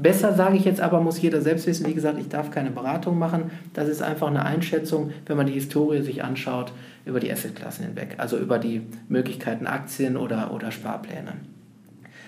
Besser 0.00 0.32
sage 0.32 0.56
ich 0.56 0.64
jetzt 0.64 0.80
aber, 0.80 1.00
muss 1.00 1.20
jeder 1.20 1.40
selbst 1.40 1.66
wissen. 1.66 1.84
Wie 1.84 1.92
gesagt, 1.92 2.20
ich 2.20 2.28
darf 2.28 2.52
keine 2.52 2.70
Beratung 2.70 3.18
machen. 3.18 3.50
Das 3.74 3.88
ist 3.88 4.00
einfach 4.00 4.28
eine 4.28 4.44
Einschätzung, 4.44 5.10
wenn 5.26 5.36
man 5.36 5.46
die 5.46 5.54
Historie 5.54 6.02
sich 6.02 6.22
anschaut, 6.22 6.72
über 7.04 7.18
die 7.18 7.32
Assetklassen 7.32 7.84
hinweg. 7.84 8.14
Also 8.18 8.38
über 8.38 8.60
die 8.60 8.82
Möglichkeiten 9.08 9.66
Aktien 9.66 10.16
oder, 10.16 10.54
oder 10.54 10.70
Sparpläne. 10.70 11.32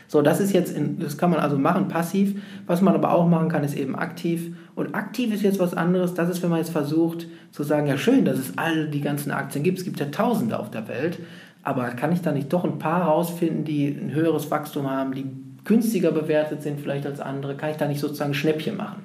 So, 0.08 0.20
das 0.20 0.40
ist 0.40 0.52
jetzt, 0.52 0.76
in, 0.76 0.98
das 0.98 1.16
kann 1.16 1.30
man 1.30 1.38
also 1.38 1.56
machen, 1.56 1.86
passiv. 1.86 2.42
Was 2.66 2.82
man 2.82 2.96
aber 2.96 3.12
auch 3.12 3.28
machen 3.28 3.48
kann, 3.48 3.62
ist 3.62 3.76
eben 3.76 3.94
aktiv. 3.94 4.52
Und 4.74 4.96
aktiv 4.96 5.32
ist 5.32 5.42
jetzt 5.42 5.60
was 5.60 5.72
anderes. 5.72 6.14
Das 6.14 6.28
ist, 6.28 6.42
wenn 6.42 6.50
man 6.50 6.58
jetzt 6.58 6.72
versucht 6.72 7.28
zu 7.52 7.62
sagen, 7.62 7.86
ja 7.86 7.96
schön, 7.96 8.24
dass 8.24 8.36
es 8.36 8.58
all 8.58 8.88
die 8.88 9.00
ganzen 9.00 9.30
Aktien 9.30 9.62
gibt. 9.62 9.78
Es 9.78 9.84
gibt 9.84 10.00
ja 10.00 10.06
Tausende 10.06 10.58
auf 10.58 10.72
der 10.72 10.88
Welt. 10.88 11.20
Aber 11.62 11.84
kann 11.90 12.10
ich 12.10 12.20
da 12.20 12.32
nicht 12.32 12.52
doch 12.52 12.64
ein 12.64 12.80
paar 12.80 13.02
rausfinden, 13.02 13.64
die 13.64 13.86
ein 13.86 14.12
höheres 14.12 14.50
Wachstum 14.50 14.90
haben, 14.90 15.12
die 15.12 15.26
günstiger 15.64 16.12
bewertet 16.12 16.62
sind 16.62 16.80
vielleicht 16.80 17.06
als 17.06 17.20
andere? 17.20 17.56
Kann 17.56 17.70
ich 17.70 17.76
da 17.76 17.86
nicht 17.86 18.00
sozusagen 18.00 18.34
Schnäppchen 18.34 18.76
machen? 18.76 19.04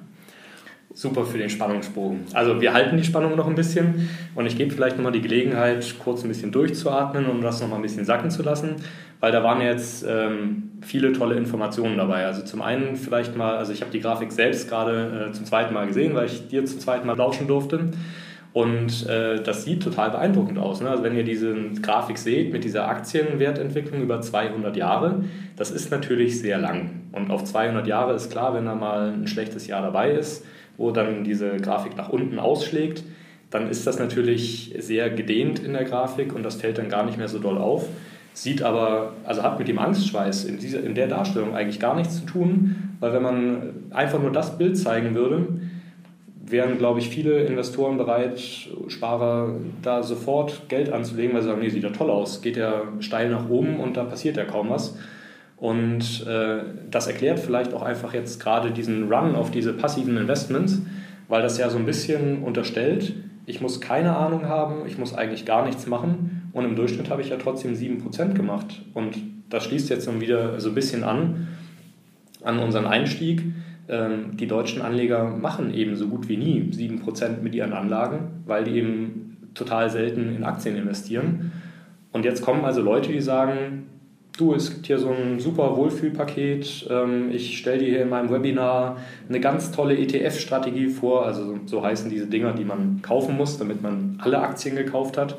Super 0.94 1.26
für 1.26 1.36
den 1.36 1.50
Spannungsbogen. 1.50 2.20
Also 2.32 2.58
wir 2.60 2.72
halten 2.72 2.96
die 2.96 3.04
Spannung 3.04 3.36
noch 3.36 3.46
ein 3.46 3.54
bisschen 3.54 4.08
und 4.34 4.46
ich 4.46 4.56
gebe 4.56 4.72
vielleicht 4.72 4.96
nochmal 4.96 5.12
die 5.12 5.20
Gelegenheit, 5.20 5.94
kurz 6.02 6.22
ein 6.22 6.28
bisschen 6.28 6.52
durchzuatmen 6.52 7.26
und 7.26 7.42
das 7.42 7.60
nochmal 7.60 7.78
ein 7.78 7.82
bisschen 7.82 8.06
sacken 8.06 8.30
zu 8.30 8.42
lassen, 8.42 8.76
weil 9.20 9.30
da 9.30 9.44
waren 9.44 9.60
jetzt 9.60 10.06
ähm, 10.08 10.70
viele 10.80 11.12
tolle 11.12 11.34
Informationen 11.34 11.98
dabei. 11.98 12.24
Also 12.24 12.42
zum 12.42 12.62
einen 12.62 12.96
vielleicht 12.96 13.36
mal, 13.36 13.58
also 13.58 13.74
ich 13.74 13.82
habe 13.82 13.90
die 13.90 14.00
Grafik 14.00 14.32
selbst 14.32 14.70
gerade 14.70 15.28
äh, 15.28 15.32
zum 15.32 15.44
zweiten 15.44 15.74
Mal 15.74 15.86
gesehen, 15.86 16.14
weil 16.14 16.26
ich 16.26 16.48
dir 16.48 16.64
zum 16.64 16.80
zweiten 16.80 17.06
Mal 17.06 17.16
lauschen 17.16 17.46
durfte. 17.46 17.90
Und 18.56 19.06
äh, 19.06 19.42
das 19.42 19.64
sieht 19.64 19.82
total 19.82 20.12
beeindruckend 20.12 20.58
aus. 20.58 20.80
Ne? 20.80 20.88
Also 20.88 21.02
wenn 21.02 21.14
ihr 21.14 21.24
diese 21.24 21.54
Grafik 21.82 22.16
seht 22.16 22.54
mit 22.54 22.64
dieser 22.64 22.88
Aktienwertentwicklung 22.88 24.00
über 24.00 24.22
200 24.22 24.74
Jahre, 24.78 25.24
das 25.56 25.70
ist 25.70 25.90
natürlich 25.90 26.40
sehr 26.40 26.56
lang. 26.56 27.02
Und 27.12 27.30
auf 27.30 27.44
200 27.44 27.86
Jahre 27.86 28.14
ist 28.14 28.30
klar, 28.30 28.54
wenn 28.54 28.64
da 28.64 28.74
mal 28.74 29.12
ein 29.12 29.26
schlechtes 29.26 29.66
Jahr 29.66 29.82
dabei 29.82 30.10
ist, 30.10 30.46
wo 30.78 30.90
dann 30.90 31.22
diese 31.22 31.58
Grafik 31.58 31.98
nach 31.98 32.08
unten 32.08 32.38
ausschlägt, 32.38 33.04
dann 33.50 33.68
ist 33.68 33.86
das 33.86 33.98
natürlich 33.98 34.74
sehr 34.78 35.10
gedehnt 35.10 35.58
in 35.58 35.74
der 35.74 35.84
Grafik 35.84 36.34
und 36.34 36.42
das 36.42 36.54
fällt 36.54 36.78
dann 36.78 36.88
gar 36.88 37.04
nicht 37.04 37.18
mehr 37.18 37.28
so 37.28 37.38
doll 37.38 37.58
auf. 37.58 37.86
Sieht 38.32 38.62
aber, 38.62 39.12
also 39.24 39.42
hat 39.42 39.58
mit 39.58 39.68
dem 39.68 39.78
Angstschweiß 39.78 40.46
in, 40.46 40.58
dieser, 40.58 40.82
in 40.82 40.94
der 40.94 41.08
Darstellung 41.08 41.54
eigentlich 41.54 41.78
gar 41.78 41.94
nichts 41.94 42.20
zu 42.20 42.24
tun, 42.24 42.94
weil 43.00 43.12
wenn 43.12 43.22
man 43.22 43.74
einfach 43.90 44.18
nur 44.18 44.32
das 44.32 44.56
Bild 44.56 44.78
zeigen 44.78 45.14
würde, 45.14 45.46
wären, 46.48 46.78
glaube 46.78 47.00
ich, 47.00 47.08
viele 47.08 47.42
Investoren 47.44 47.96
bereit, 47.96 48.40
Sparer 48.88 49.56
da 49.82 50.02
sofort 50.02 50.68
Geld 50.68 50.92
anzulegen, 50.92 51.34
weil 51.34 51.42
sie 51.42 51.48
sagen, 51.48 51.60
nee, 51.60 51.68
sieht 51.68 51.82
ja 51.82 51.90
toll 51.90 52.10
aus, 52.10 52.42
geht 52.42 52.56
ja 52.56 52.82
steil 53.00 53.30
nach 53.30 53.48
oben 53.48 53.80
und 53.80 53.96
da 53.96 54.04
passiert 54.04 54.36
ja 54.36 54.44
kaum 54.44 54.70
was. 54.70 54.96
Und 55.56 56.26
äh, 56.26 56.58
das 56.90 57.06
erklärt 57.06 57.40
vielleicht 57.40 57.72
auch 57.72 57.82
einfach 57.82 58.12
jetzt 58.12 58.40
gerade 58.40 58.70
diesen 58.70 59.12
Run 59.12 59.34
auf 59.34 59.50
diese 59.50 59.72
passiven 59.72 60.16
Investments, 60.16 60.82
weil 61.28 61.42
das 61.42 61.58
ja 61.58 61.70
so 61.70 61.78
ein 61.78 61.86
bisschen 61.86 62.42
unterstellt, 62.42 63.14
ich 63.46 63.60
muss 63.60 63.80
keine 63.80 64.16
Ahnung 64.16 64.46
haben, 64.46 64.86
ich 64.86 64.98
muss 64.98 65.14
eigentlich 65.14 65.44
gar 65.44 65.64
nichts 65.64 65.86
machen 65.86 66.50
und 66.52 66.64
im 66.64 66.76
Durchschnitt 66.76 67.10
habe 67.10 67.22
ich 67.22 67.30
ja 67.30 67.36
trotzdem 67.36 67.74
7% 67.74 68.34
gemacht. 68.34 68.82
Und 68.92 69.16
das 69.48 69.64
schließt 69.64 69.88
jetzt 69.88 70.08
dann 70.08 70.20
wieder 70.20 70.60
so 70.60 70.70
ein 70.70 70.74
bisschen 70.74 71.04
an, 71.04 71.48
an 72.42 72.58
unseren 72.58 72.86
Einstieg 72.86 73.42
die 73.88 74.46
deutschen 74.48 74.82
Anleger 74.82 75.24
machen 75.24 75.72
eben 75.72 75.94
so 75.94 76.08
gut 76.08 76.28
wie 76.28 76.36
nie 76.36 76.70
7% 76.72 77.40
mit 77.42 77.54
ihren 77.54 77.72
Anlagen, 77.72 78.42
weil 78.44 78.64
die 78.64 78.72
eben 78.72 79.36
total 79.54 79.90
selten 79.90 80.34
in 80.34 80.42
Aktien 80.42 80.76
investieren. 80.76 81.52
Und 82.12 82.24
jetzt 82.24 82.42
kommen 82.42 82.64
also 82.64 82.80
Leute, 82.80 83.12
die 83.12 83.20
sagen, 83.20 83.86
du, 84.36 84.54
es 84.54 84.72
gibt 84.72 84.86
hier 84.86 84.98
so 84.98 85.10
ein 85.10 85.40
super 85.40 85.76
Wohlfühlpaket, 85.76 86.86
ähm, 86.90 87.30
ich 87.30 87.58
stelle 87.58 87.78
dir 87.78 87.88
hier 87.88 88.02
in 88.02 88.08
meinem 88.08 88.30
Webinar 88.30 88.98
eine 89.28 89.40
ganz 89.40 89.70
tolle 89.70 89.96
ETF-Strategie 89.98 90.88
vor, 90.88 91.26
also 91.26 91.58
so 91.66 91.84
heißen 91.84 92.10
diese 92.10 92.26
Dinger, 92.26 92.52
die 92.52 92.64
man 92.64 93.00
kaufen 93.02 93.36
muss, 93.36 93.58
damit 93.58 93.82
man 93.82 94.18
alle 94.22 94.40
Aktien 94.40 94.76
gekauft 94.76 95.18
hat. 95.18 95.36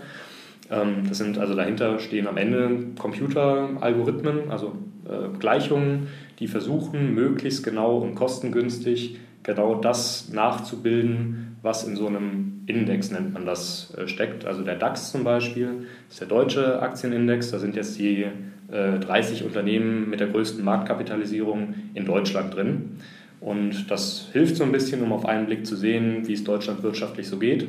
Ähm, 0.69 1.05
das 1.07 1.17
sind 1.17 1.37
also 1.37 1.55
dahinter 1.55 1.99
stehen 1.99 2.27
am 2.27 2.37
Ende 2.37 2.69
Computeralgorithmen, 2.99 4.49
also 4.51 4.73
äh, 5.05 5.37
Gleichungen, 5.37 6.07
die 6.39 6.47
versuchen, 6.47 7.13
möglichst 7.13 7.63
genau 7.63 7.97
und 7.97 8.15
kostengünstig 8.15 9.19
genau 9.43 9.75
das 9.75 10.29
nachzubilden, 10.31 11.57
was 11.61 11.87
in 11.87 11.95
so 11.95 12.07
einem 12.07 12.63
Index, 12.67 13.11
nennt 13.11 13.33
man 13.33 13.45
das, 13.45 13.93
äh, 13.97 14.07
steckt. 14.07 14.45
Also 14.45 14.61
der 14.61 14.75
DAX 14.75 15.11
zum 15.11 15.23
Beispiel 15.23 15.87
ist 16.09 16.19
der 16.19 16.27
deutsche 16.27 16.81
Aktienindex. 16.81 17.51
Da 17.51 17.59
sind 17.59 17.75
jetzt 17.75 17.97
die 17.97 18.27
30 18.69 19.41
äh, 19.41 19.43
Unternehmen 19.45 20.09
mit 20.09 20.19
der 20.19 20.27
größten 20.27 20.63
Marktkapitalisierung 20.63 21.73
in 21.93 22.05
Deutschland 22.05 22.53
drin. 22.53 22.97
Und 23.39 23.89
das 23.89 24.29
hilft 24.33 24.57
so 24.57 24.63
ein 24.63 24.71
bisschen, 24.71 25.01
um 25.01 25.13
auf 25.13 25.25
einen 25.25 25.45
Blick 25.45 25.65
zu 25.65 25.75
sehen, 25.75 26.27
wie 26.27 26.33
es 26.33 26.43
Deutschland 26.43 26.83
wirtschaftlich 26.83 27.27
so 27.27 27.37
geht. 27.37 27.67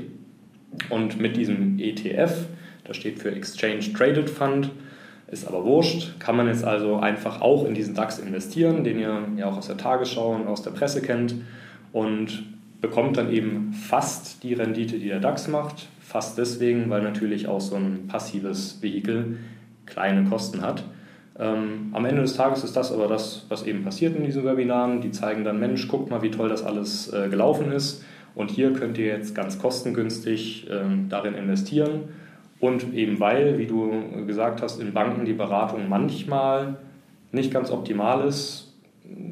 Und 0.91 1.21
mit 1.21 1.37
diesem 1.37 1.79
ETF, 1.79 2.47
das 2.85 2.97
steht 2.97 3.21
für 3.21 3.31
Exchange 3.31 3.93
Traded 3.93 4.29
Fund, 4.29 4.71
ist 5.31 5.47
aber 5.47 5.65
wurscht, 5.65 6.19
kann 6.19 6.37
man 6.37 6.47
jetzt 6.47 6.65
also 6.65 6.97
einfach 6.97 7.41
auch 7.41 7.67
in 7.67 7.75
diesen 7.75 7.95
DAX 7.95 8.19
investieren, 8.19 8.83
den 8.83 8.99
ihr 8.99 9.23
ja 9.37 9.47
auch 9.47 9.59
aus 9.59 9.67
der 9.67 9.77
Tagesschau 9.77 10.35
und 10.35 10.47
aus 10.47 10.63
der 10.63 10.71
Presse 10.71 11.03
kennt 11.03 11.35
und 11.93 12.45
bekommt 12.81 13.17
dann 13.17 13.31
eben 13.31 13.73
fast 13.73 14.43
die 14.43 14.55
Rendite, 14.55 14.99
die 14.99 15.09
der 15.09 15.21
DAX 15.21 15.49
macht. 15.49 15.89
Fast 16.01 16.39
deswegen, 16.39 16.89
weil 16.89 17.03
natürlich 17.03 17.47
auch 17.47 17.61
so 17.61 17.77
ein 17.77 18.07
passives 18.09 18.79
Vehikel 18.81 19.39
kleine 19.85 20.25
Kosten 20.29 20.63
hat. 20.63 20.85
Ähm, 21.39 21.91
am 21.93 22.05
Ende 22.07 22.23
des 22.23 22.35
Tages 22.35 22.65
ist 22.65 22.77
das 22.77 22.91
aber 22.91 23.07
das, 23.07 23.45
was 23.49 23.65
eben 23.65 23.85
passiert 23.85 24.17
in 24.17 24.25
diesen 24.25 24.45
Webinaren. 24.45 25.03
Die 25.03 25.11
zeigen 25.11 25.45
dann, 25.45 25.61
Mensch, 25.61 25.89
guckt 25.89 26.11
mal, 26.11 26.23
wie 26.23 26.31
toll 26.31 26.49
das 26.49 26.65
alles 26.65 27.13
äh, 27.13 27.29
gelaufen 27.29 27.71
ist. 27.71 28.03
Und 28.35 28.51
hier 28.51 28.73
könnt 28.73 28.97
ihr 28.99 29.07
jetzt 29.07 29.35
ganz 29.35 29.59
kostengünstig 29.59 30.71
äh, 30.71 30.81
darin 31.09 31.35
investieren 31.35 32.09
und 32.61 32.95
eben 32.95 33.21
weil, 33.21 33.59
wie 33.59 33.67
du 33.67 34.25
gesagt 34.27 34.63
hast, 34.63 34.81
in 34.81 34.93
Banken 34.93 35.25
die 35.25 35.33
Beratung 35.33 35.89
manchmal 35.89 36.77
nicht 37.33 37.53
ganz 37.53 37.71
optimal 37.71 38.27
ist, 38.27 38.75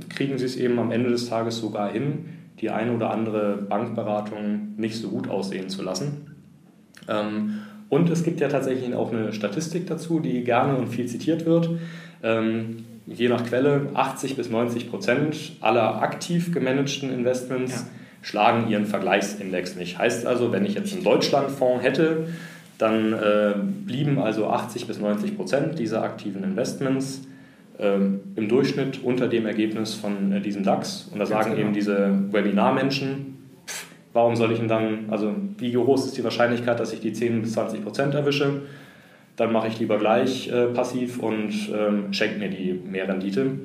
kriegen 0.08 0.38
sie 0.38 0.46
es 0.46 0.56
eben 0.56 0.78
am 0.78 0.90
Ende 0.90 1.10
des 1.10 1.28
Tages 1.28 1.58
sogar 1.58 1.90
hin, 1.90 2.26
die 2.60 2.70
eine 2.70 2.92
oder 2.92 3.10
andere 3.10 3.56
Bankberatung 3.56 4.74
nicht 4.76 4.96
so 4.96 5.08
gut 5.08 5.28
aussehen 5.28 5.68
zu 5.68 5.82
lassen. 5.82 6.34
Ähm, 7.08 7.60
und 7.88 8.10
es 8.10 8.24
gibt 8.24 8.40
ja 8.40 8.48
tatsächlich 8.48 8.94
auch 8.94 9.12
eine 9.12 9.32
Statistik 9.32 9.86
dazu, 9.86 10.20
die 10.20 10.42
gerne 10.42 10.76
und 10.76 10.88
viel 10.88 11.06
zitiert 11.06 11.46
wird. 11.46 11.70
Ähm, 12.22 12.84
je 13.06 13.28
nach 13.28 13.44
Quelle 13.44 13.90
80 13.94 14.36
bis 14.36 14.50
90 14.50 14.90
Prozent 14.90 15.52
aller 15.60 16.02
aktiv 16.02 16.52
gemanagten 16.52 17.12
Investments 17.12 17.72
ja. 17.72 17.86
schlagen 18.22 18.68
ihren 18.68 18.86
Vergleichsindex 18.86 19.76
nicht. 19.76 19.98
Heißt 19.98 20.26
also, 20.26 20.50
wenn 20.50 20.66
ich 20.66 20.74
jetzt 20.74 20.92
einen 20.92 21.04
Deutschlandfonds 21.04 21.84
hätte, 21.84 22.26
dann 22.78 23.12
äh, 23.12 23.54
blieben 23.86 24.18
also 24.18 24.48
80 24.48 24.86
bis 24.86 25.00
90 25.00 25.36
Prozent 25.36 25.78
dieser 25.78 26.02
aktiven 26.02 26.44
Investments 26.44 27.22
äh, 27.78 27.94
im 27.94 28.48
Durchschnitt 28.48 29.02
unter 29.02 29.28
dem 29.28 29.46
Ergebnis 29.46 29.94
von 29.94 30.32
äh, 30.32 30.40
diesem 30.40 30.62
DAX. 30.62 31.08
Und 31.12 31.18
da 31.18 31.26
sagen 31.26 31.50
genau. 31.50 31.62
eben 31.62 31.72
diese 31.72 32.10
Webinarmenschen, 32.30 33.36
warum 34.12 34.36
soll 34.36 34.52
ich 34.52 34.58
denn 34.58 34.68
dann, 34.68 35.06
also 35.10 35.34
wie 35.58 35.72
groß 35.72 36.06
ist 36.06 36.16
die 36.16 36.24
Wahrscheinlichkeit, 36.24 36.78
dass 36.80 36.92
ich 36.92 37.00
die 37.00 37.12
10 37.12 37.42
bis 37.42 37.52
20 37.52 37.82
Prozent 37.82 38.14
erwische? 38.14 38.62
Dann 39.36 39.52
mache 39.52 39.68
ich 39.68 39.78
lieber 39.78 39.98
gleich 39.98 40.48
äh, 40.48 40.66
passiv 40.66 41.18
und 41.18 41.52
ähm, 41.74 42.12
schenke 42.12 42.38
mir 42.38 42.48
die 42.48 42.72
Mehrrendite. 42.72 43.58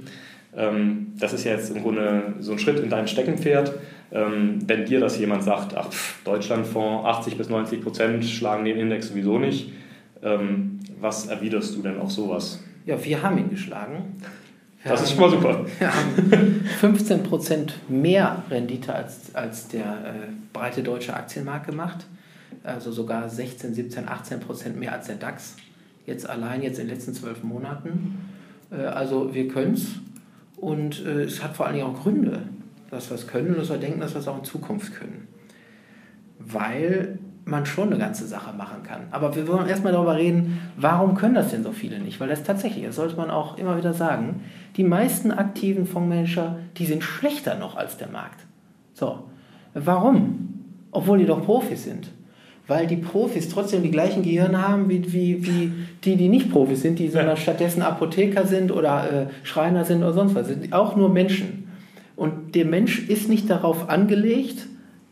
Ähm, 0.56 1.14
das 1.18 1.34
ist 1.34 1.46
ja 1.46 1.54
jetzt 1.54 1.74
im 1.74 1.82
Grunde 1.82 2.34
so 2.40 2.52
ein 2.52 2.60
Schritt 2.60 2.80
in 2.80 2.90
dein 2.90 3.08
Steckenpferd. 3.08 3.74
Ähm, 4.12 4.60
wenn 4.68 4.86
dir 4.86 5.00
das 5.00 5.18
jemand 5.18 5.44
sagt, 5.44 5.76
ach, 5.76 5.88
Deutschlandfonds 6.26 7.06
80 7.06 7.38
bis 7.38 7.50
90 7.50 7.82
Prozent 7.82 8.26
schlagen 8.26 8.66
den 8.66 8.78
Index 8.78 9.08
sowieso 9.10 9.40
nicht, 9.40 9.72
ähm, 10.22 10.80
was 11.00 11.28
erwiderst 11.28 11.76
du 11.76 11.82
denn 11.82 12.00
auf 12.00 12.12
sowas? 12.12 12.62
Ja, 12.86 13.04
wir 13.04 13.24
haben 13.24 13.38
ihn 13.38 13.50
geschlagen. 13.50 14.18
Das 14.84 15.04
ist 15.04 15.12
schon 15.12 15.20
mal 15.20 15.30
super. 15.30 15.66
Wir 15.78 15.94
haben 15.94 16.66
15% 16.82 17.72
mehr 17.88 18.44
Rendite 18.50 18.94
als, 18.94 19.34
als 19.36 19.68
der 19.68 19.86
äh, 19.86 20.32
breite 20.54 20.82
deutsche 20.82 21.14
Aktienmarkt 21.14 21.68
gemacht. 21.68 22.06
Also 22.64 22.92
sogar 22.92 23.30
16, 23.30 23.74
17, 23.74 24.06
18% 24.08 24.74
mehr 24.74 24.94
als 24.94 25.08
der 25.08 25.16
DAX. 25.16 25.56
Jetzt 26.06 26.28
allein 26.28 26.64
jetzt 26.64 26.80
in 26.80 26.88
den 26.88 26.96
letzten 26.96 27.14
zwölf 27.14 27.44
Monaten. 27.44 28.18
Äh, 28.72 28.78
also 28.86 29.34
wir 29.34 29.48
können 29.48 29.76
es. 29.76 29.88
Und 30.58 31.06
äh, 31.06 31.24
es 31.24 31.44
hat 31.44 31.56
vor 31.56 31.68
allen 31.68 31.76
Dingen 31.76 31.88
auch 31.88 32.02
Gründe, 32.02 32.42
dass 32.92 33.10
wir 33.10 33.16
es 33.16 33.28
können 33.28 33.50
und 33.50 33.58
dass 33.58 33.70
wir 33.70 33.78
denken, 33.78 34.02
dass 34.02 34.14
wir 34.14 34.20
es 34.20 34.28
auch 34.28 34.38
in 34.38 34.44
Zukunft 34.44 34.94
können. 34.94 35.28
Weil 36.38 37.18
man 37.46 37.66
schon 37.66 37.88
eine 37.88 37.98
ganze 37.98 38.28
Sache 38.28 38.54
machen 38.56 38.84
kann. 38.84 39.02
Aber 39.10 39.36
wir 39.36 39.48
wollen 39.48 39.68
erstmal 39.68 39.94
darüber 39.94 40.16
reden, 40.16 40.60
warum 40.78 41.16
können 41.16 41.34
das 41.34 41.50
denn 41.50 41.64
so 41.64 41.72
viele 41.72 42.00
nicht? 42.00 42.20
Weil 42.20 42.30
das 42.30 42.44
tatsächlich, 42.44 42.86
das 42.86 42.96
sollte 42.96 43.16
man 43.16 43.32
auch 43.32 43.58
immer 43.58 43.78
wieder 43.78 43.94
sagen, 43.94 44.42
die 44.78 44.84
meisten 44.84 45.32
aktiven 45.32 45.88
Fondsmanager, 45.88 46.58
die 46.78 46.86
sind 46.86 47.04
schlechter 47.04 47.56
noch 47.56 47.76
als 47.76 47.98
der 47.98 48.10
Markt. 48.10 48.42
So, 48.94 49.24
warum? 49.74 50.60
Obwohl 50.92 51.18
die 51.18 51.26
doch 51.26 51.44
Profis 51.44 51.84
sind. 51.84 52.10
Weil 52.68 52.86
die 52.86 52.98
Profis 52.98 53.50
trotzdem 53.50 53.82
die 53.82 53.92
gleichen 53.92 54.22
Gehirne 54.22 54.66
haben 54.66 54.88
wie, 54.88 55.12
wie, 55.12 55.46
wie 55.46 55.72
die, 56.04 56.16
die 56.16 56.30
nicht 56.30 56.52
Profis 56.52 56.82
sind, 56.82 57.00
die 57.00 57.10
sondern 57.10 57.38
stattdessen 57.38 57.82
Apotheker 57.82 58.46
sind 58.46 58.72
oder 58.72 59.12
äh, 59.12 59.26
Schreiner 59.44 59.84
sind 59.84 60.04
oder 60.04 60.14
sonst 60.14 60.36
was. 60.36 60.48
Sind 60.48 60.72
auch 60.72 60.96
nur 60.96 61.10
Menschen. 61.10 61.61
Und 62.22 62.54
der 62.54 62.66
Mensch 62.66 63.10
ist 63.10 63.30
nicht 63.30 63.50
darauf 63.50 63.90
angelegt, 63.90 64.68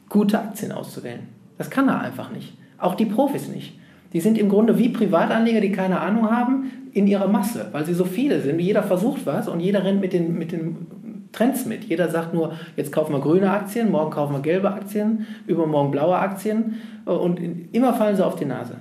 gute 0.09 0.37
Aktien 0.37 0.71
auszuwählen. 0.71 1.21
Das 1.57 1.71
kann 1.71 1.87
er 1.87 2.01
einfach 2.01 2.29
nicht. 2.29 2.53
Auch 2.77 2.93
die 2.93 3.07
Profis 3.07 3.47
nicht. 3.47 3.73
Die 4.13 4.21
sind 4.21 4.37
im 4.37 4.47
Grunde 4.47 4.77
wie 4.77 4.89
Privatanleger, 4.89 5.59
die 5.59 5.71
keine 5.71 6.01
Ahnung 6.01 6.29
haben, 6.29 6.69
in 6.93 7.07
ihrer 7.07 7.27
Masse, 7.27 7.65
weil 7.71 7.83
sie 7.83 7.95
so 7.95 8.05
viele 8.05 8.41
sind. 8.41 8.59
Jeder 8.59 8.83
versucht 8.83 9.25
was 9.25 9.47
und 9.47 9.59
jeder 9.59 9.83
rennt 9.83 10.01
mit 10.01 10.13
den, 10.13 10.37
mit 10.37 10.51
den 10.51 10.85
Trends 11.31 11.65
mit. 11.65 11.85
Jeder 11.85 12.09
sagt 12.09 12.35
nur, 12.35 12.53
jetzt 12.75 12.91
kaufen 12.91 13.11
wir 13.11 13.21
grüne 13.21 13.49
Aktien, 13.49 13.89
morgen 13.89 14.11
kaufen 14.11 14.35
wir 14.35 14.43
gelbe 14.43 14.71
Aktien, 14.71 15.25
übermorgen 15.47 15.89
blaue 15.89 16.15
Aktien 16.15 16.75
und 17.05 17.39
immer 17.71 17.95
fallen 17.95 18.17
sie 18.17 18.23
auf 18.23 18.35
die 18.35 18.45
Nase. 18.45 18.75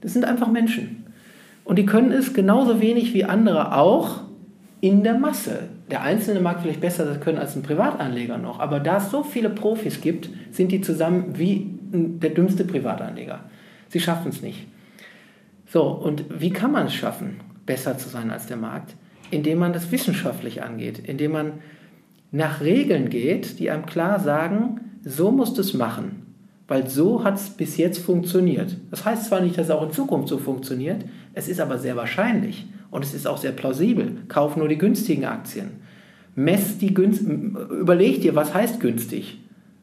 Das 0.00 0.12
sind 0.12 0.24
einfach 0.24 0.46
Menschen. 0.46 1.06
Und 1.64 1.76
die 1.76 1.86
können 1.86 2.12
es 2.12 2.34
genauso 2.34 2.80
wenig 2.80 3.14
wie 3.14 3.24
andere 3.24 3.76
auch 3.76 4.27
in 4.80 5.02
der 5.02 5.18
Masse. 5.18 5.68
Der 5.90 6.02
Einzelne 6.02 6.40
mag 6.40 6.60
vielleicht 6.60 6.80
besser 6.80 7.04
das 7.04 7.20
können 7.20 7.38
als 7.38 7.56
ein 7.56 7.62
Privatanleger 7.62 8.38
noch, 8.38 8.60
aber 8.60 8.80
da 8.80 8.98
es 8.98 9.10
so 9.10 9.22
viele 9.22 9.50
Profis 9.50 10.00
gibt, 10.00 10.28
sind 10.50 10.70
die 10.70 10.80
zusammen 10.80 11.38
wie 11.38 11.78
der 11.90 12.30
dümmste 12.30 12.64
Privatanleger. 12.64 13.40
Sie 13.88 14.00
schaffen 14.00 14.28
es 14.28 14.42
nicht. 14.42 14.66
So, 15.66 15.84
und 15.84 16.24
wie 16.40 16.50
kann 16.50 16.72
man 16.72 16.86
es 16.86 16.94
schaffen, 16.94 17.40
besser 17.66 17.98
zu 17.98 18.08
sein 18.08 18.30
als 18.30 18.46
der 18.46 18.56
Markt? 18.56 18.94
Indem 19.30 19.58
man 19.58 19.72
das 19.72 19.90
wissenschaftlich 19.90 20.62
angeht, 20.62 20.98
indem 20.98 21.32
man 21.32 21.52
nach 22.30 22.60
Regeln 22.60 23.10
geht, 23.10 23.58
die 23.58 23.70
einem 23.70 23.86
klar 23.86 24.20
sagen, 24.20 24.80
so 25.02 25.30
musst 25.30 25.56
du 25.56 25.62
es 25.62 25.74
machen, 25.74 26.26
weil 26.66 26.88
so 26.88 27.24
hat 27.24 27.36
es 27.36 27.50
bis 27.50 27.76
jetzt 27.76 27.98
funktioniert. 27.98 28.76
Das 28.90 29.04
heißt 29.04 29.26
zwar 29.26 29.40
nicht, 29.40 29.56
dass 29.58 29.66
es 29.66 29.70
auch 29.70 29.82
in 29.82 29.92
Zukunft 29.92 30.28
so 30.28 30.38
funktioniert, 30.38 31.04
es 31.34 31.48
ist 31.48 31.60
aber 31.60 31.78
sehr 31.78 31.96
wahrscheinlich 31.96 32.66
und 32.90 33.04
es 33.04 33.14
ist 33.14 33.26
auch 33.26 33.38
sehr 33.38 33.52
plausibel. 33.52 34.16
Kauf 34.28 34.56
nur 34.56 34.68
die 34.68 34.78
günstigen 34.78 35.24
Aktien. 35.24 35.70
Mess 36.34 36.78
die 36.78 36.94
günst 36.94 37.22
überleg 37.22 38.20
dir, 38.20 38.34
was 38.34 38.54
heißt 38.54 38.80
günstig? 38.80 39.40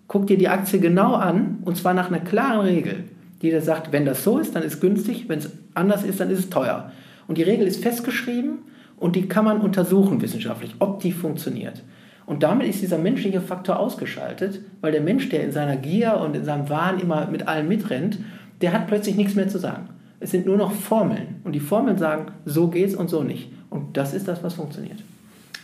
Guck 0.07 0.27
dir 0.27 0.37
die 0.37 0.47
Aktie 0.47 0.79
genau 0.79 1.13
an 1.15 1.57
und 1.65 1.77
zwar 1.77 1.93
nach 1.93 2.07
einer 2.07 2.19
klaren 2.19 2.61
Regel, 2.61 3.03
die 3.41 3.49
dir 3.49 3.61
sagt, 3.61 3.91
wenn 3.91 4.05
das 4.05 4.23
so 4.23 4.39
ist, 4.39 4.55
dann 4.55 4.63
ist 4.63 4.79
günstig, 4.79 5.27
wenn 5.27 5.39
es 5.39 5.51
anders 5.73 6.03
ist, 6.03 6.19
dann 6.19 6.29
ist 6.29 6.39
es 6.39 6.49
teuer. 6.49 6.91
Und 7.27 7.37
die 7.37 7.43
Regel 7.43 7.67
ist 7.67 7.83
festgeschrieben 7.83 8.59
und 8.97 9.15
die 9.15 9.27
kann 9.27 9.45
man 9.45 9.59
untersuchen 9.59 10.21
wissenschaftlich, 10.21 10.75
ob 10.79 10.99
die 11.01 11.11
funktioniert. 11.11 11.83
Und 12.25 12.41
damit 12.43 12.67
ist 12.67 12.81
dieser 12.81 12.97
menschliche 12.97 13.41
Faktor 13.41 13.79
ausgeschaltet, 13.79 14.61
weil 14.81 14.91
der 14.91 15.01
Mensch, 15.01 15.29
der 15.29 15.43
in 15.43 15.51
seiner 15.51 15.75
Gier 15.75 16.17
und 16.17 16.35
in 16.35 16.45
seinem 16.45 16.69
Wahn 16.69 16.99
immer 16.99 17.27
mit 17.27 17.47
allen 17.47 17.67
mitrennt, 17.67 18.17
der 18.61 18.73
hat 18.73 18.87
plötzlich 18.87 19.15
nichts 19.15 19.35
mehr 19.35 19.47
zu 19.47 19.59
sagen. 19.59 19.89
Es 20.25 20.31
sind 20.31 20.47
nur 20.47 20.57
noch 20.57 20.71
Formeln. 20.71 21.39
Und 21.43 21.51
die 21.51 21.59
Formeln 21.59 21.99
sagen, 21.99 22.31
so 22.45 22.67
geht's 22.67 22.95
und 22.95 23.11
so 23.11 23.21
nicht. 23.21 23.51
Und 23.69 23.95
das 23.95 24.15
ist 24.15 24.27
das, 24.27 24.43
was 24.43 24.55
funktioniert. 24.55 24.97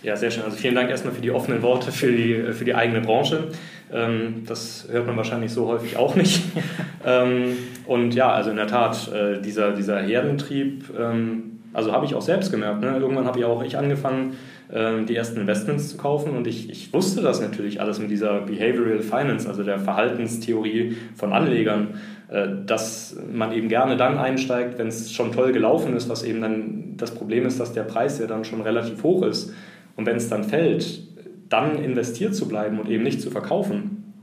Ja, 0.04 0.16
sehr 0.16 0.30
schön. 0.30 0.44
Also 0.44 0.56
vielen 0.56 0.76
Dank 0.76 0.88
erstmal 0.92 1.16
für 1.16 1.22
die 1.22 1.32
offenen 1.32 1.64
Worte 1.64 1.92
für 1.92 2.12
die, 2.12 2.54
für 2.54 2.64
die 2.64 2.76
eigene 2.76 3.02
Branche. 3.02 3.48
Ähm, 3.92 4.44
das 4.46 4.88
hört 4.92 5.08
man 5.08 5.18
wahrscheinlich 5.18 5.52
so 5.52 5.66
häufig 5.68 5.98
auch 5.98 6.14
nicht. 6.14 6.44
ähm, 7.04 7.58
und 7.88 8.14
ja, 8.14 8.32
also 8.32 8.52
in 8.52 8.58
der 8.58 8.68
Tat, 8.68 9.12
äh, 9.12 9.42
dieser, 9.42 9.72
dieser 9.72 10.00
Herdentrieb, 10.00 10.94
ähm, 10.96 11.61
also 11.74 11.92
habe 11.92 12.06
ich 12.06 12.16
auch 12.16 12.22
selbst 12.22 12.52
gemerkt. 12.52 12.82
Ne? 12.82 12.98
Irgendwann 12.98 13.26
habe 13.26 13.40
ich 13.40 13.46
auch 13.46 13.64
ich 13.64 13.78
angefangen, 13.78 14.36
äh, 14.70 15.04
die 15.04 15.16
ersten 15.16 15.40
Investments 15.40 15.90
zu 15.90 15.98
kaufen 15.98 16.36
und 16.36 16.48
ich, 16.48 16.70
ich 16.70 16.94
wusste 16.94 17.22
das 17.22 17.42
natürlich 17.42 17.80
alles 17.80 18.00
mit 18.00 18.12
dieser 18.12 18.42
Behavioral 18.42 19.00
Finance, 19.00 19.48
also 19.48 19.64
der 19.64 19.80
Verhaltenstheorie 19.80 20.98
von 21.16 21.34
Anlegern, 21.34 21.96
äh, 22.30 22.48
dass 22.66 23.18
man 23.32 23.52
eben 23.54 23.70
gerne 23.70 23.98
dann 23.98 24.18
einsteigt, 24.18 24.78
wenn 24.78 24.88
es 24.88 25.12
schon 25.12 25.32
toll 25.32 25.52
gelaufen 25.52 25.96
ist, 25.96 26.10
was 26.10 26.24
eben 26.24 26.42
dann 26.42 26.94
das 26.98 27.14
Problem 27.14 27.46
ist, 27.46 27.60
dass 27.60 27.74
der 27.74 27.84
Preis 27.84 28.20
ja 28.20 28.28
dann 28.28 28.44
schon 28.44 28.62
relativ 28.62 29.04
hoch 29.04 29.24
ist. 29.24 29.54
Und 29.96 30.06
wenn 30.06 30.18
es 30.18 30.30
dann 30.30 30.44
fällt, 30.44 31.02
dann 31.50 31.84
investiert 31.84 32.36
zu 32.36 32.48
bleiben 32.48 32.80
und 32.80 32.90
eben 32.90 33.04
nicht 33.04 33.22
zu 33.22 33.30
verkaufen, 33.30 34.14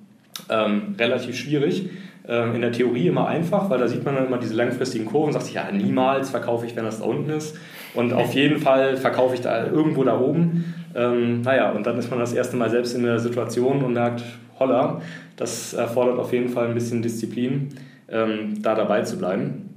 ähm, 0.49 0.95
relativ 0.99 1.37
schwierig. 1.37 1.91
Ähm, 2.29 2.55
in 2.55 2.61
der 2.61 2.73
Theorie 2.73 3.07
immer 3.07 3.27
einfach, 3.27 3.71
weil 3.71 3.79
da 3.79 3.89
sieht 3.89 4.05
man 4.05 4.15
dann 4.15 4.27
immer 4.27 4.39
diese 4.39 4.55
langfristigen 4.55 5.07
Kurven 5.07 5.29
und 5.29 5.33
sagt 5.33 5.47
sich, 5.47 5.55
ja, 5.55 5.71
niemals 5.73 6.29
verkaufe 6.29 6.67
ich, 6.67 6.77
wenn 6.77 6.85
das 6.85 6.99
da 6.99 7.07
unten 7.07 7.31
ist. 7.31 7.57
Und 7.95 8.13
auf 8.13 8.35
jeden 8.35 8.59
Fall 8.59 8.99
verkaufe 8.99 9.35
ich 9.35 9.41
da 9.41 9.67
irgendwo 9.67 10.05
da 10.05 10.21
oben. 10.21 10.75
Ähm, 10.95 11.41
naja, 11.41 11.71
und 11.73 11.87
dann 11.87 11.99
ist 11.99 12.11
man 12.11 12.19
das 12.19 12.35
erste 12.35 12.57
Mal 12.57 12.69
selbst 12.69 12.95
in 12.95 13.03
der 13.03 13.19
Situation 13.19 13.83
und 13.83 13.95
merkt, 13.95 14.23
holla, 14.59 15.01
das 15.37 15.73
erfordert 15.73 16.19
auf 16.19 16.33
jeden 16.33 16.51
Fall 16.51 16.69
ein 16.69 16.75
bisschen 16.75 17.01
Disziplin, 17.01 17.71
ähm, 18.11 18.63
da 18.63 18.75
dabei 18.75 19.03
zu 19.03 19.17
bleiben. 19.17 19.71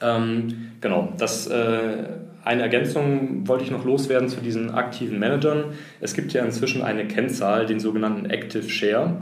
Ähm, 0.00 0.70
genau, 0.80 1.12
das 1.18 1.46
äh, 1.48 2.04
eine 2.44 2.62
Ergänzung 2.62 3.48
wollte 3.48 3.64
ich 3.64 3.70
noch 3.70 3.84
loswerden 3.84 4.28
zu 4.28 4.40
diesen 4.40 4.70
aktiven 4.70 5.18
Managern. 5.18 5.72
Es 6.00 6.14
gibt 6.14 6.32
ja 6.34 6.44
inzwischen 6.44 6.82
eine 6.82 7.06
Kennzahl, 7.06 7.66
den 7.66 7.80
sogenannten 7.80 8.26
Active 8.26 8.68
Share. 8.68 9.16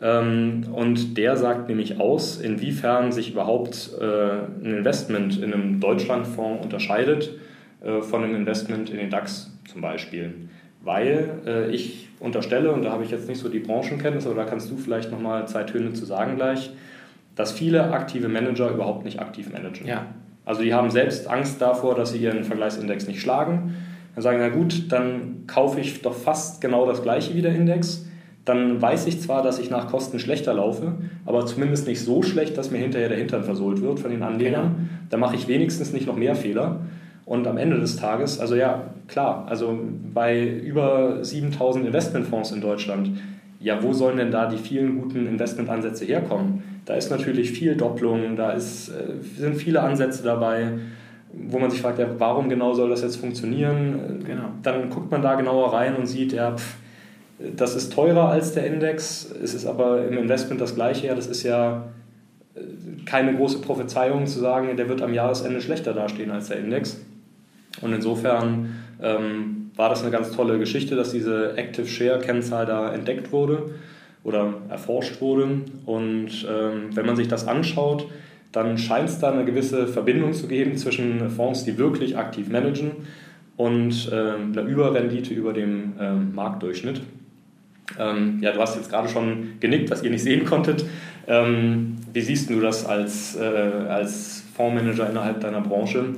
Ähm, 0.00 0.64
und 0.72 1.16
der 1.16 1.36
sagt 1.36 1.68
nämlich 1.68 1.98
aus, 1.98 2.38
inwiefern 2.38 3.12
sich 3.12 3.32
überhaupt 3.32 3.90
äh, 3.98 4.04
ein 4.04 4.78
Investment 4.78 5.42
in 5.42 5.54
einem 5.54 5.80
Deutschlandfonds 5.80 6.62
unterscheidet 6.62 7.30
äh, 7.82 8.02
von 8.02 8.22
einem 8.22 8.36
Investment 8.36 8.90
in 8.90 8.98
den 8.98 9.10
DAX 9.10 9.52
zum 9.70 9.80
Beispiel. 9.80 10.34
Weil 10.82 11.40
äh, 11.46 11.70
ich 11.70 12.08
unterstelle, 12.20 12.72
und 12.72 12.82
da 12.82 12.92
habe 12.92 13.04
ich 13.04 13.10
jetzt 13.10 13.28
nicht 13.28 13.40
so 13.40 13.48
die 13.48 13.58
Branchenkenntnis, 13.58 14.26
aber 14.26 14.36
da 14.36 14.44
kannst 14.44 14.70
du 14.70 14.76
vielleicht 14.76 15.10
nochmal 15.10 15.48
zwei 15.48 15.64
Töne 15.64 15.92
zu 15.94 16.04
sagen 16.04 16.36
gleich, 16.36 16.70
dass 17.34 17.52
viele 17.52 17.92
aktive 17.92 18.28
Manager 18.28 18.70
überhaupt 18.70 19.04
nicht 19.04 19.20
aktiv 19.20 19.50
managen. 19.52 19.86
Ja. 19.86 20.06
Also 20.44 20.62
die 20.62 20.72
haben 20.72 20.90
selbst 20.90 21.28
Angst 21.28 21.60
davor, 21.60 21.94
dass 21.94 22.12
sie 22.12 22.18
ihren 22.18 22.44
Vergleichsindex 22.44 23.08
nicht 23.08 23.20
schlagen. 23.20 23.74
Dann 24.14 24.22
sagen, 24.22 24.38
na 24.40 24.48
gut, 24.48 24.90
dann 24.92 25.46
kaufe 25.46 25.80
ich 25.80 26.02
doch 26.02 26.14
fast 26.14 26.60
genau 26.60 26.86
das 26.86 27.02
gleiche 27.02 27.34
wie 27.34 27.42
der 27.42 27.54
Index. 27.54 28.05
Dann 28.46 28.80
weiß 28.80 29.08
ich 29.08 29.20
zwar, 29.20 29.42
dass 29.42 29.58
ich 29.58 29.70
nach 29.70 29.88
Kosten 29.88 30.20
schlechter 30.20 30.54
laufe, 30.54 30.92
aber 31.26 31.44
zumindest 31.46 31.88
nicht 31.88 32.00
so 32.00 32.22
schlecht, 32.22 32.56
dass 32.56 32.70
mir 32.70 32.78
hinterher 32.78 33.08
der 33.08 33.18
Hintern 33.18 33.42
versohlt 33.42 33.82
wird 33.82 33.98
von 33.98 34.10
den 34.10 34.22
Anlegern. 34.22 34.62
Genau. 34.62 34.88
Da 35.10 35.16
mache 35.16 35.34
ich 35.34 35.48
wenigstens 35.48 35.92
nicht 35.92 36.06
noch 36.06 36.16
mehr 36.16 36.36
Fehler. 36.36 36.80
Und 37.24 37.48
am 37.48 37.58
Ende 37.58 37.80
des 37.80 37.96
Tages, 37.96 38.38
also 38.38 38.54
ja, 38.54 38.84
klar, 39.08 39.46
also 39.50 39.76
bei 40.14 40.46
über 40.46 41.24
7000 41.24 41.86
Investmentfonds 41.86 42.52
in 42.52 42.60
Deutschland, 42.60 43.10
ja, 43.58 43.82
wo 43.82 43.92
sollen 43.92 44.16
denn 44.16 44.30
da 44.30 44.46
die 44.46 44.58
vielen 44.58 45.02
guten 45.02 45.26
Investmentansätze 45.26 46.04
herkommen? 46.04 46.62
Da 46.84 46.94
ist 46.94 47.10
natürlich 47.10 47.50
viel 47.50 47.74
Doppelung, 47.74 48.36
da 48.36 48.52
ist, 48.52 48.90
äh, 48.90 49.14
sind 49.36 49.56
viele 49.56 49.80
Ansätze 49.80 50.22
dabei, 50.22 50.74
wo 51.32 51.58
man 51.58 51.72
sich 51.72 51.82
fragt, 51.82 51.98
ja, 51.98 52.06
warum 52.18 52.48
genau 52.48 52.74
soll 52.74 52.90
das 52.90 53.02
jetzt 53.02 53.16
funktionieren? 53.16 54.22
Genau. 54.24 54.50
Dann 54.62 54.88
guckt 54.88 55.10
man 55.10 55.20
da 55.20 55.34
genauer 55.34 55.72
rein 55.72 55.96
und 55.96 56.06
sieht, 56.06 56.32
ja, 56.32 56.52
pff, 56.52 56.76
das 57.38 57.76
ist 57.76 57.92
teurer 57.92 58.28
als 58.28 58.52
der 58.52 58.66
Index, 58.66 59.30
es 59.42 59.54
ist 59.54 59.66
aber 59.66 60.06
im 60.06 60.16
Investment 60.16 60.60
das 60.60 60.74
gleiche. 60.74 61.08
Ja, 61.08 61.14
das 61.14 61.26
ist 61.26 61.42
ja 61.42 61.88
äh, 62.54 62.60
keine 63.04 63.34
große 63.34 63.60
Prophezeiung 63.60 64.26
zu 64.26 64.40
sagen, 64.40 64.76
der 64.76 64.88
wird 64.88 65.02
am 65.02 65.12
Jahresende 65.12 65.60
schlechter 65.60 65.92
dastehen 65.92 66.30
als 66.30 66.48
der 66.48 66.58
Index. 66.58 67.00
Und 67.82 67.92
insofern 67.92 68.74
ähm, 69.02 69.70
war 69.76 69.90
das 69.90 70.02
eine 70.02 70.10
ganz 70.10 70.30
tolle 70.32 70.58
Geschichte, 70.58 70.96
dass 70.96 71.12
diese 71.12 71.56
Active 71.56 71.86
Share 71.86 72.20
Kennzahl 72.20 72.64
da 72.64 72.92
entdeckt 72.94 73.32
wurde 73.32 73.70
oder 74.24 74.54
erforscht 74.70 75.20
wurde. 75.20 75.60
Und 75.84 76.46
ähm, 76.48 76.90
wenn 76.94 77.04
man 77.04 77.16
sich 77.16 77.28
das 77.28 77.46
anschaut, 77.46 78.08
dann 78.52 78.78
scheint 78.78 79.10
es 79.10 79.18
da 79.18 79.30
eine 79.30 79.44
gewisse 79.44 79.86
Verbindung 79.86 80.32
zu 80.32 80.48
geben 80.48 80.78
zwischen 80.78 81.28
Fonds, 81.28 81.64
die 81.64 81.76
wirklich 81.76 82.16
aktiv 82.16 82.48
managen 82.48 82.92
und 83.58 84.10
ähm, 84.12 84.52
einer 84.52 84.62
Überrendite 84.62 85.34
über 85.34 85.52
dem 85.52 85.92
ähm, 86.00 86.34
Marktdurchschnitt. 86.34 87.02
Ähm, 87.98 88.38
ja, 88.40 88.52
du 88.52 88.60
hast 88.60 88.76
jetzt 88.76 88.90
gerade 88.90 89.08
schon 89.08 89.60
genickt, 89.60 89.90
was 89.90 90.02
ihr 90.02 90.10
nicht 90.10 90.22
sehen 90.22 90.44
konntet. 90.44 90.84
Ähm, 91.26 91.96
wie 92.12 92.20
siehst 92.20 92.50
du 92.50 92.60
das 92.60 92.84
als, 92.84 93.36
äh, 93.36 93.44
als 93.44 94.44
Fondsmanager 94.54 95.10
innerhalb 95.10 95.40
deiner 95.40 95.60
Branche 95.60 96.14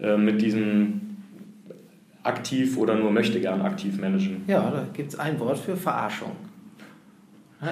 äh, 0.00 0.16
mit 0.16 0.40
diesem 0.40 1.00
aktiv 2.22 2.76
oder 2.76 2.94
nur 2.94 3.10
möchte 3.10 3.40
gern 3.40 3.62
aktiv 3.62 4.00
managen? 4.00 4.44
Ja, 4.46 4.70
da 4.70 4.86
gibt 4.92 5.12
es 5.12 5.18
ein 5.18 5.38
Wort 5.40 5.58
für 5.58 5.76
Verarschung. 5.76 6.32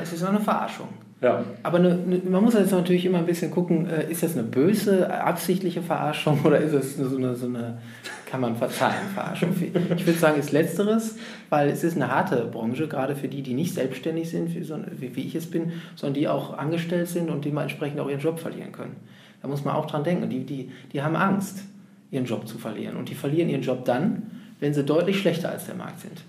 Es 0.03 0.13
ist 0.13 0.23
eine 0.23 0.41
Verarschung. 0.41 0.89
Ja. 1.21 1.45
Aber 1.63 1.79
eine, 1.79 1.91
eine, 1.91 2.19
man 2.31 2.43
muss 2.43 2.55
jetzt 2.55 2.73
natürlich 2.73 3.05
immer 3.05 3.19
ein 3.19 3.27
bisschen 3.27 3.51
gucken, 3.51 3.87
äh, 3.89 4.11
ist 4.11 4.23
das 4.23 4.33
eine 4.33 4.43
böse, 4.43 5.13
absichtliche 5.13 5.83
Verarschung 5.83 6.41
oder 6.45 6.59
ist 6.59 6.73
es 6.73 6.97
so 6.97 7.17
eine, 7.17 7.35
so 7.35 7.47
eine 7.47 7.79
kann 8.25 8.41
man 8.41 8.57
verzeihen, 8.57 9.09
Verarschung? 9.13 9.51
Ich 9.61 10.07
würde 10.07 10.19
sagen, 10.19 10.39
ist 10.39 10.53
letzteres, 10.53 11.17
weil 11.49 11.69
es 11.69 11.83
ist 11.83 11.97
eine 11.97 12.15
harte 12.15 12.47
Branche, 12.47 12.87
gerade 12.87 13.17
für 13.17 13.29
die, 13.29 13.43
die 13.43 13.55
nicht 13.55 13.75
selbstständig 13.75 14.31
sind, 14.31 14.55
wie, 14.55 14.63
so, 14.63 14.79
wie, 14.99 15.15
wie 15.17 15.23
ich 15.23 15.35
es 15.35 15.51
bin, 15.51 15.73
sondern 15.97 16.15
die 16.15 16.29
auch 16.29 16.57
angestellt 16.57 17.09
sind 17.09 17.29
und 17.29 17.45
die 17.45 17.51
mal 17.51 17.63
entsprechend 17.63 17.99
auch 18.01 18.09
ihren 18.09 18.21
Job 18.21 18.39
verlieren 18.39 18.73
können. 18.73 18.97
Da 19.43 19.49
muss 19.49 19.65
man 19.65 19.75
auch 19.75 19.87
dran 19.87 20.05
denken. 20.05 20.31
Die, 20.31 20.45
die, 20.45 20.71
die 20.93 21.03
haben 21.03 21.17
Angst, 21.17 21.65
ihren 22.11 22.25
Job 22.25 22.47
zu 22.47 22.59
verlieren. 22.59 22.97
Und 22.97 23.09
die 23.09 23.15
verlieren 23.15 23.49
ihren 23.49 23.63
Job 23.63 23.85
dann, 23.85 24.31
wenn 24.61 24.75
sie 24.75 24.85
deutlich 24.85 25.19
schlechter 25.19 25.51
als 25.51 25.67
der 25.67 25.75
Markt 25.75 26.01
sind. 26.01 26.23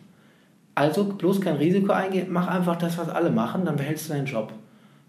Also 0.74 1.04
bloß 1.04 1.42
kein 1.42 1.58
Risiko 1.58 1.92
eingehen, 1.92 2.28
mach 2.30 2.48
einfach 2.48 2.78
das, 2.78 2.98
was 2.98 3.10
alle 3.10 3.30
machen, 3.30 3.66
dann 3.66 3.76
behältst 3.76 4.10
du 4.10 4.14
deinen 4.14 4.26
Job. 4.26 4.54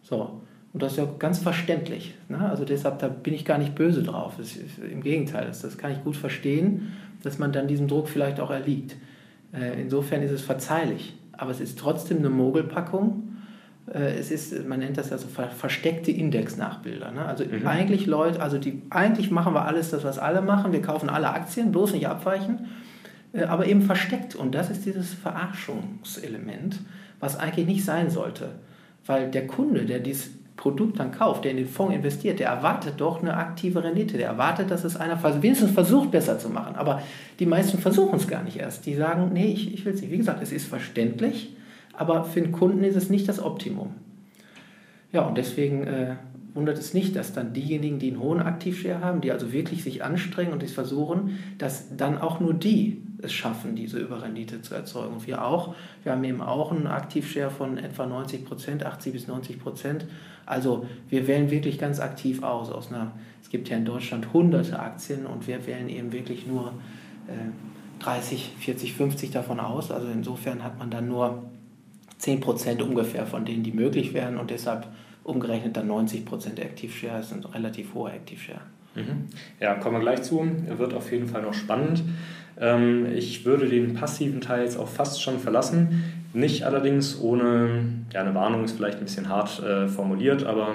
So. 0.03 0.41
Und 0.73 0.83
das 0.83 0.93
ist 0.93 0.99
ja 0.99 1.07
ganz 1.19 1.39
verständlich. 1.39 2.15
Ne? 2.29 2.39
Also 2.39 2.65
deshalb, 2.65 2.99
da 2.99 3.09
bin 3.09 3.35
ich 3.35 3.45
gar 3.45 3.59
nicht 3.59 3.75
böse 3.75 4.03
drauf. 4.03 4.39
Ist, 4.39 4.59
Im 4.79 5.03
Gegenteil, 5.03 5.47
das, 5.47 5.63
das, 5.63 5.77
kann 5.77 5.93
ich 5.93 6.03
gut 6.03 6.17
verstehen, 6.17 6.93
dass 7.23 7.39
man 7.39 7.53
dann 7.53 7.69
diesem 7.69 7.89
Druck 7.89 8.09
vielleicht 8.09 8.41
auch 8.41 8.51
erliegt. 8.51 8.97
Äh, 9.53 9.83
insofern 9.83 10.23
ist 10.23 10.31
es 10.31 10.43
verzeihlich. 10.43 11.15
Aber 11.33 11.51
es 11.51 11.61
ist 11.61 11.79
trotzdem 11.79 12.19
eine 12.19 12.31
Mogelpackung. 12.31 13.37
Äh, 13.93 14.19
es 14.19 14.31
ist, 14.31 14.67
man 14.67 14.79
nennt 14.79 14.97
das 14.97 15.11
ja 15.11 15.19
so 15.19 15.29
ver 15.29 15.51
versteckte 15.51 16.11
Indexnachbilder. 16.11 17.11
Ne? 17.11 17.25
Also 17.27 17.45
mhm. 17.45 17.67
eigentlich 17.67 18.07
Leute, 18.07 18.41
also 18.41 18.57
die, 18.57 18.81
eigentlich 18.89 19.31
machen 19.31 19.53
wir 19.53 19.67
alles 19.67 19.91
das, 19.91 20.05
was 20.05 20.19
alle 20.19 20.41
machen. 20.41 20.73
Wir 20.73 20.83
kaufen 20.83 21.11
alle 21.11 21.31
Aktien, 21.31 21.71
bloß 21.71 21.93
nicht 21.93 22.09
abweichen. 22.09 22.71
Äh, 23.35 23.45
aber 23.45 23.67
eben 23.67 23.83
versteckt. 23.83 24.35
Und 24.35 24.55
das 24.55 24.71
ist 24.71 24.87
dieses 24.87 25.13
Verarschungselement, 25.13 26.81
was 27.21 27.39
eigentlich 27.39 27.67
nicht 27.67 27.85
sein 27.85 28.09
sollte. 28.09 28.53
Weil 29.07 29.31
der 29.31 29.47
Kunde, 29.47 29.85
der 29.85 29.99
dieses 29.99 30.31
Produkt 30.57 31.01
dann 31.01 31.11
kauft, 31.11 31.45
der 31.45 31.51
in 31.51 31.57
den 31.57 31.67
Fonds 31.67 31.95
investiert, 31.95 32.39
der 32.39 32.49
erwartet 32.49 32.95
doch 32.99 33.21
eine 33.21 33.37
aktive 33.37 33.83
Rendite. 33.83 34.17
Der 34.17 34.29
erwartet, 34.29 34.71
dass 34.71 34.85
es 34.85 34.97
einer 34.97 35.21
wenigstens 35.43 35.73
versucht, 35.73 36.11
besser 36.11 36.39
zu 36.39 36.51
machen. 36.51 36.77
Aber 36.77 37.03
die 37.39 37.47
meisten 37.47 37.79
versuchen 37.79 38.17
es 38.17 38.29
gar 38.29 38.45
nicht 38.45 38.59
erst. 38.59 38.87
Die 38.87 38.95
sagen, 38.95 39.31
nee, 39.33 39.47
ich, 39.47 39.75
ich 39.75 39.85
will 39.85 39.95
es 39.95 40.01
nicht. 40.01 40.13
Wie 40.13 40.19
gesagt, 40.19 40.43
es 40.43 40.53
ist 40.53 40.69
verständlich, 40.69 41.57
aber 41.95 42.25
für 42.25 42.41
den 42.41 42.53
Kunden 42.53 42.85
ist 42.85 42.97
es 42.97 43.11
nicht 43.11 43.29
das 43.29 43.43
Optimum. 43.43 43.95
Ja, 45.11 45.23
und 45.23 45.37
deswegen 45.37 45.85
äh, 45.85 46.17
wundert 46.55 46.79
es 46.79 46.95
nicht, 46.95 47.17
dass 47.17 47.33
dann 47.33 47.53
diejenigen, 47.53 47.99
die 47.99 48.11
einen 48.11 48.21
hohen 48.21 48.41
Aktivshare 48.41 49.01
haben, 49.01 49.21
die 49.21 49.33
also 49.33 49.53
wirklich 49.53 49.83
sich 49.83 50.05
anstrengen 50.05 50.53
und 50.53 50.63
es 50.63 50.73
versuchen, 50.73 51.39
dass 51.59 51.97
dann 51.97 52.19
auch 52.19 52.41
nur 52.41 52.55
die 52.55 53.03
es 53.23 53.33
schaffen, 53.33 53.75
diese 53.75 53.99
Überrendite 53.99 54.63
zu 54.63 54.75
erzeugen. 54.75 55.15
Und 55.15 55.27
wir 55.27 55.45
auch. 55.45 55.75
Wir 56.03 56.13
haben 56.13 56.25
eben 56.25 56.41
auch 56.41 56.73
einen 56.73 56.87
Aktivshare 56.87 57.51
von 57.51 57.79
etwa 57.79 58.07
90 58.07 58.45
Prozent, 58.45 58.85
80 58.85 59.13
bis 59.13 59.29
90 59.29 59.61
Prozent. 59.61 60.07
Also 60.45 60.87
wir 61.09 61.27
wählen 61.27 61.51
wirklich 61.51 61.79
ganz 61.79 62.01
aktiv 62.01 62.43
aus. 62.43 62.71
aus 62.71 62.91
einer, 62.91 63.13
es 63.43 63.49
gibt 63.49 63.69
ja 63.69 63.77
in 63.77 63.85
Deutschland 63.85 64.33
hunderte 64.33 64.79
Aktien 64.79 65.27
und 65.27 65.47
wir 65.47 65.67
wählen 65.67 65.89
eben 65.89 66.13
wirklich 66.13 66.47
nur 66.47 66.73
äh, 67.29 68.03
30, 68.03 68.51
40, 68.59 68.95
50 68.95 69.31
davon 69.31 69.61
aus. 69.61 69.91
Also 69.91 70.09
insofern 70.09 70.65
hat 70.65 70.79
man 70.79 70.91
dann 70.91 71.09
nur 71.09 71.45
10 72.19 72.41
Prozent 72.41 72.83
ungefähr 72.83 73.27
von 73.27 73.45
denen, 73.45 73.63
die 73.63 73.73
möglich 73.73 74.15
wären 74.15 74.39
und 74.39 74.51
deshalb 74.51 74.87
umgerechnet 75.25 75.77
dann 75.77 75.87
90 75.87 76.25
Prozent 76.25 76.59
Active 76.59 76.93
Das 77.07 77.33
ein 77.33 77.45
relativ 77.45 77.95
hoher 77.95 78.13
Active 78.13 78.55
Mhm. 78.95 79.29
Ja, 79.59 79.75
kommen 79.75 79.97
wir 79.97 80.01
gleich 80.01 80.23
zu. 80.23 80.47
Wird 80.67 80.95
auf 80.95 81.11
jeden 81.13 81.27
Fall 81.27 81.43
noch 81.43 81.55
spannend. 81.55 82.03
Ähm, 82.61 83.07
ich 83.15 83.45
würde 83.45 83.69
den 83.69 83.95
passiven 83.95 84.41
Teil 84.41 84.63
jetzt 84.65 84.77
auch 84.77 84.89
fast 84.89 85.23
schon 85.23 85.39
verlassen. 85.39 86.05
Nicht 86.35 86.65
allerdings 86.65 87.21
ohne, 87.21 87.85
ja, 88.13 88.21
eine 88.21 88.35
Warnung 88.35 88.65
ist 88.65 88.77
vielleicht 88.77 88.99
ein 88.99 89.05
bisschen 89.05 89.29
hart 89.29 89.63
äh, 89.63 89.89
formuliert, 89.89 90.45
aber 90.45 90.75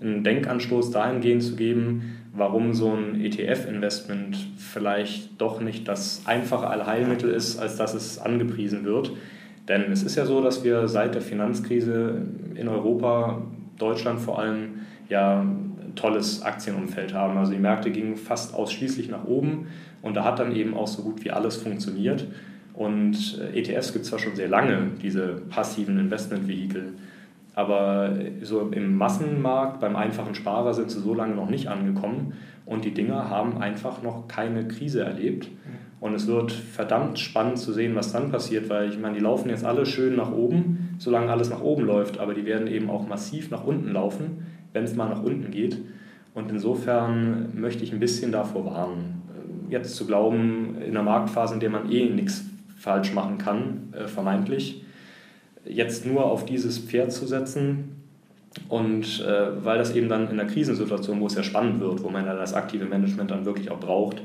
einen 0.00 0.22
Denkanstoß 0.22 0.90
dahingehend 0.90 1.42
zu 1.42 1.56
geben, 1.56 2.18
warum 2.34 2.74
so 2.74 2.92
ein 2.92 3.20
ETF-Investment 3.20 4.36
vielleicht 4.56 5.40
doch 5.40 5.60
nicht 5.60 5.88
das 5.88 6.22
einfache 6.26 6.68
Allheilmittel 6.68 7.30
ist, 7.30 7.58
als 7.58 7.76
dass 7.76 7.94
es 7.94 8.18
angepriesen 8.18 8.84
wird. 8.84 9.12
Denn 9.66 9.92
es 9.92 10.02
ist 10.02 10.16
ja 10.16 10.24
so, 10.24 10.42
dass 10.42 10.64
wir 10.64 10.88
seit 10.88 11.14
der 11.14 11.22
Finanzkrise 11.22 12.22
in 12.54 12.68
Europa, 12.68 13.42
Deutschland 13.78 14.20
vor 14.20 14.38
allem, 14.38 14.80
ja 15.08 15.40
ein 15.40 15.92
tolles 15.94 16.42
Aktienumfeld 16.42 17.14
haben. 17.14 17.36
Also 17.36 17.52
die 17.52 17.58
Märkte 17.58 17.90
gingen 17.90 18.16
fast 18.16 18.54
ausschließlich 18.54 19.08
nach 19.08 19.24
oben 19.24 19.68
und 20.02 20.14
da 20.14 20.24
hat 20.24 20.38
dann 20.38 20.54
eben 20.54 20.74
auch 20.74 20.88
so 20.88 21.02
gut 21.02 21.24
wie 21.24 21.30
alles 21.30 21.56
funktioniert. 21.56 22.26
Und 22.74 23.40
äh, 23.40 23.58
ETFs 23.58 23.92
gibt 23.92 24.04
es 24.04 24.10
zwar 24.10 24.20
schon 24.20 24.36
sehr 24.36 24.48
lange, 24.48 24.92
diese 25.02 25.42
passiven 25.50 25.98
Investmentvehikel, 25.98 26.92
aber 27.58 28.12
so 28.40 28.68
im 28.70 28.96
Massenmarkt, 28.96 29.80
beim 29.80 29.96
einfachen 29.96 30.36
Sparer 30.36 30.74
sind 30.74 30.92
sie 30.92 31.00
so 31.00 31.12
lange 31.12 31.34
noch 31.34 31.50
nicht 31.50 31.66
angekommen 31.66 32.34
und 32.66 32.84
die 32.84 32.94
Dinger 32.94 33.30
haben 33.30 33.60
einfach 33.60 34.00
noch 34.00 34.28
keine 34.28 34.68
Krise 34.68 35.02
erlebt. 35.02 35.50
Und 35.98 36.14
es 36.14 36.28
wird 36.28 36.52
verdammt 36.52 37.18
spannend 37.18 37.58
zu 37.58 37.72
sehen, 37.72 37.96
was 37.96 38.12
dann 38.12 38.30
passiert, 38.30 38.70
weil 38.70 38.88
ich 38.88 39.00
meine, 39.00 39.14
die 39.16 39.20
laufen 39.20 39.50
jetzt 39.50 39.64
alle 39.64 39.86
schön 39.86 40.14
nach 40.14 40.30
oben, 40.30 40.94
solange 40.98 41.32
alles 41.32 41.50
nach 41.50 41.60
oben 41.60 41.84
läuft, 41.84 42.20
aber 42.20 42.32
die 42.32 42.46
werden 42.46 42.68
eben 42.68 42.90
auch 42.90 43.08
massiv 43.08 43.50
nach 43.50 43.64
unten 43.64 43.90
laufen, 43.90 44.46
wenn 44.78 44.84
es 44.84 44.94
mal 44.94 45.08
nach 45.08 45.22
unten 45.22 45.50
geht. 45.50 45.76
Und 46.34 46.50
insofern 46.50 47.60
möchte 47.60 47.82
ich 47.82 47.92
ein 47.92 47.98
bisschen 47.98 48.30
davor 48.30 48.64
warnen, 48.64 49.22
jetzt 49.68 49.96
zu 49.96 50.06
glauben, 50.06 50.76
in 50.80 50.90
einer 50.90 51.02
Marktphase, 51.02 51.54
in 51.54 51.60
der 51.60 51.70
man 51.70 51.90
eh 51.90 52.08
nichts 52.08 52.44
falsch 52.76 53.12
machen 53.12 53.38
kann, 53.38 53.92
äh, 53.92 54.06
vermeintlich, 54.06 54.84
jetzt 55.66 56.06
nur 56.06 56.24
auf 56.26 56.46
dieses 56.46 56.78
Pferd 56.78 57.12
zu 57.12 57.26
setzen. 57.26 57.96
Und 58.68 59.20
äh, 59.20 59.64
weil 59.64 59.78
das 59.78 59.94
eben 59.94 60.08
dann 60.08 60.30
in 60.30 60.38
einer 60.38 60.48
Krisensituation, 60.48 61.20
wo 61.20 61.26
es 61.26 61.34
ja 61.34 61.42
spannend 61.42 61.80
wird, 61.80 62.02
wo 62.04 62.08
man 62.08 62.24
ja 62.24 62.34
das 62.34 62.54
aktive 62.54 62.86
Management 62.86 63.30
dann 63.30 63.44
wirklich 63.44 63.70
auch 63.70 63.80
braucht, 63.80 64.22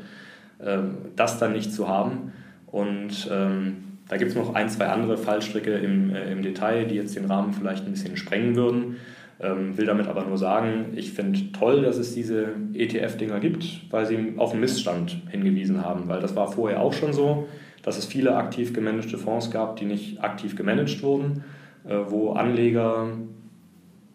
äh, 0.59 0.77
das 1.15 1.39
dann 1.39 1.53
nicht 1.53 1.73
zu 1.73 1.87
haben. 1.87 2.31
Und 2.67 3.27
ähm, 3.31 3.77
da 4.07 4.17
gibt 4.17 4.31
es 4.31 4.37
noch 4.37 4.53
ein, 4.53 4.69
zwei 4.69 4.87
andere 4.87 5.17
Fallstricke 5.17 5.73
im, 5.73 6.13
äh, 6.13 6.31
im 6.31 6.43
Detail, 6.43 6.85
die 6.85 6.95
jetzt 6.95 7.15
den 7.15 7.25
Rahmen 7.25 7.53
vielleicht 7.53 7.85
ein 7.85 7.91
bisschen 7.91 8.17
sprengen 8.17 8.55
würden. 8.55 8.97
Ähm, 9.39 9.77
will 9.77 9.85
damit 9.85 10.07
aber 10.07 10.23
nur 10.25 10.37
sagen, 10.37 10.93
ich 10.95 11.13
finde 11.13 11.51
toll, 11.51 11.81
dass 11.81 11.97
es 11.97 12.13
diese 12.13 12.49
ETF-Dinger 12.73 13.39
gibt, 13.39 13.91
weil 13.91 14.05
sie 14.05 14.33
auf 14.37 14.51
den 14.51 14.59
Missstand 14.59 15.17
hingewiesen 15.29 15.83
haben, 15.83 16.07
weil 16.07 16.19
das 16.19 16.35
war 16.35 16.51
vorher 16.51 16.81
auch 16.81 16.93
schon 16.93 17.13
so 17.13 17.47
dass 17.83 17.97
es 17.97 18.05
viele 18.05 18.35
aktiv 18.35 18.73
gemanagte 18.73 19.17
Fonds 19.17 19.51
gab, 19.51 19.75
die 19.75 19.85
nicht 19.85 20.23
aktiv 20.23 20.55
gemanagt 20.55 21.03
wurden, 21.03 21.43
äh, 21.85 21.95
wo 22.07 22.31
Anleger 22.31 23.09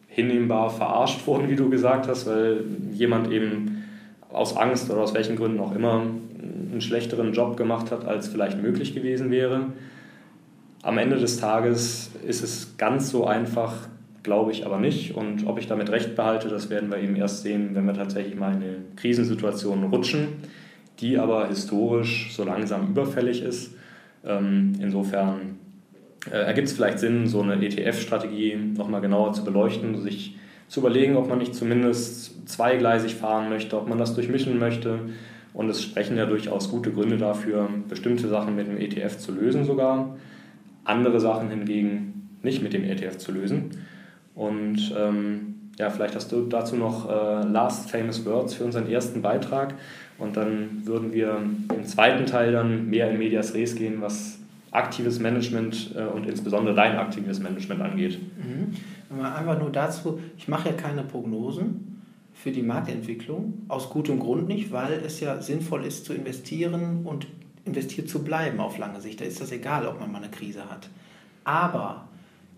hinnehmbar 0.08 0.70
verarscht 0.70 1.26
wurden, 1.26 1.48
wie 1.48 1.56
du 1.56 1.70
gesagt 1.70 2.08
hast, 2.08 2.26
weil 2.26 2.64
jemand 2.92 3.30
eben 3.30 3.84
aus 4.30 4.56
Angst 4.56 4.90
oder 4.90 5.02
aus 5.02 5.14
welchen 5.14 5.36
Gründen 5.36 5.60
auch 5.60 5.74
immer 5.74 6.00
einen 6.00 6.80
schlechteren 6.80 7.32
Job 7.32 7.56
gemacht 7.56 7.92
hat, 7.92 8.04
als 8.06 8.28
vielleicht 8.28 8.60
möglich 8.60 8.94
gewesen 8.94 9.30
wäre. 9.30 9.66
Am 10.82 10.98
Ende 10.98 11.16
des 11.16 11.38
Tages 11.38 12.10
ist 12.26 12.42
es 12.42 12.76
ganz 12.78 13.10
so 13.10 13.26
einfach, 13.26 13.88
glaube 14.22 14.52
ich 14.52 14.66
aber 14.66 14.78
nicht. 14.78 15.14
Und 15.14 15.46
ob 15.46 15.58
ich 15.58 15.66
damit 15.66 15.90
recht 15.90 16.16
behalte, 16.16 16.48
das 16.48 16.70
werden 16.70 16.90
wir 16.90 16.98
eben 16.98 17.16
erst 17.16 17.42
sehen, 17.42 17.70
wenn 17.74 17.86
wir 17.86 17.94
tatsächlich 17.94 18.36
mal 18.36 18.52
in 18.54 18.62
eine 18.62 18.76
Krisensituation 18.96 19.84
rutschen 19.84 20.28
die 21.00 21.18
aber 21.18 21.48
historisch 21.48 22.32
so 22.32 22.44
langsam 22.44 22.88
überfällig 22.88 23.42
ist. 23.42 23.74
Ähm, 24.24 24.72
insofern 24.80 25.58
äh, 26.30 26.36
ergibt 26.36 26.68
es 26.68 26.74
vielleicht 26.74 26.98
Sinn, 26.98 27.26
so 27.26 27.40
eine 27.40 27.54
ETF-Strategie 27.64 28.56
nochmal 28.76 29.00
genauer 29.00 29.32
zu 29.32 29.44
beleuchten, 29.44 30.00
sich 30.02 30.36
zu 30.66 30.80
überlegen, 30.80 31.16
ob 31.16 31.28
man 31.28 31.38
nicht 31.38 31.54
zumindest 31.54 32.48
zweigleisig 32.48 33.14
fahren 33.14 33.48
möchte, 33.48 33.78
ob 33.78 33.88
man 33.88 33.98
das 33.98 34.14
durchmischen 34.14 34.58
möchte. 34.58 35.00
Und 35.54 35.68
es 35.70 35.82
sprechen 35.82 36.16
ja 36.16 36.26
durchaus 36.26 36.70
gute 36.70 36.92
Gründe 36.92 37.16
dafür, 37.16 37.68
bestimmte 37.88 38.28
Sachen 38.28 38.54
mit 38.54 38.66
dem 38.66 38.78
ETF 38.78 39.18
zu 39.18 39.32
lösen 39.32 39.64
sogar, 39.64 40.16
andere 40.84 41.20
Sachen 41.20 41.48
hingegen 41.48 42.28
nicht 42.42 42.62
mit 42.62 42.72
dem 42.72 42.84
ETF 42.84 43.16
zu 43.18 43.32
lösen. 43.32 43.70
Und 44.38 44.94
ähm, 44.96 45.70
ja, 45.80 45.90
vielleicht 45.90 46.14
hast 46.14 46.30
du 46.30 46.42
dazu 46.42 46.76
noch 46.76 47.10
äh, 47.10 47.42
Last 47.48 47.90
Famous 47.90 48.24
Words 48.24 48.54
für 48.54 48.64
unseren 48.64 48.88
ersten 48.88 49.20
Beitrag. 49.20 49.74
Und 50.16 50.36
dann 50.36 50.82
würden 50.84 51.12
wir 51.12 51.40
im 51.74 51.84
zweiten 51.84 52.24
Teil 52.24 52.52
dann 52.52 52.88
mehr 52.88 53.10
in 53.10 53.18
Medias 53.18 53.54
Res 53.54 53.74
gehen, 53.74 54.00
was 54.00 54.38
aktives 54.70 55.18
Management 55.18 55.92
äh, 55.96 56.04
und 56.04 56.28
insbesondere 56.28 56.76
dein 56.76 56.96
aktives 56.96 57.40
Management 57.40 57.82
angeht. 57.82 58.20
Mhm. 58.38 59.20
Einfach 59.20 59.58
nur 59.58 59.70
dazu, 59.70 60.20
ich 60.36 60.46
mache 60.46 60.68
ja 60.68 60.74
keine 60.76 61.02
Prognosen 61.02 62.02
für 62.32 62.52
die 62.52 62.62
Marktentwicklung, 62.62 63.64
aus 63.66 63.90
gutem 63.90 64.20
Grund 64.20 64.46
nicht, 64.46 64.70
weil 64.70 65.02
es 65.04 65.18
ja 65.18 65.42
sinnvoll 65.42 65.84
ist 65.84 66.04
zu 66.04 66.14
investieren 66.14 67.00
und 67.04 67.26
investiert 67.64 68.08
zu 68.08 68.22
bleiben 68.22 68.60
auf 68.60 68.78
lange 68.78 69.00
Sicht. 69.00 69.20
Da 69.20 69.24
ist 69.24 69.40
das 69.40 69.50
egal, 69.50 69.84
ob 69.88 69.98
man 69.98 70.12
mal 70.12 70.18
eine 70.18 70.30
Krise 70.30 70.70
hat. 70.70 70.88
Aber 71.42 72.07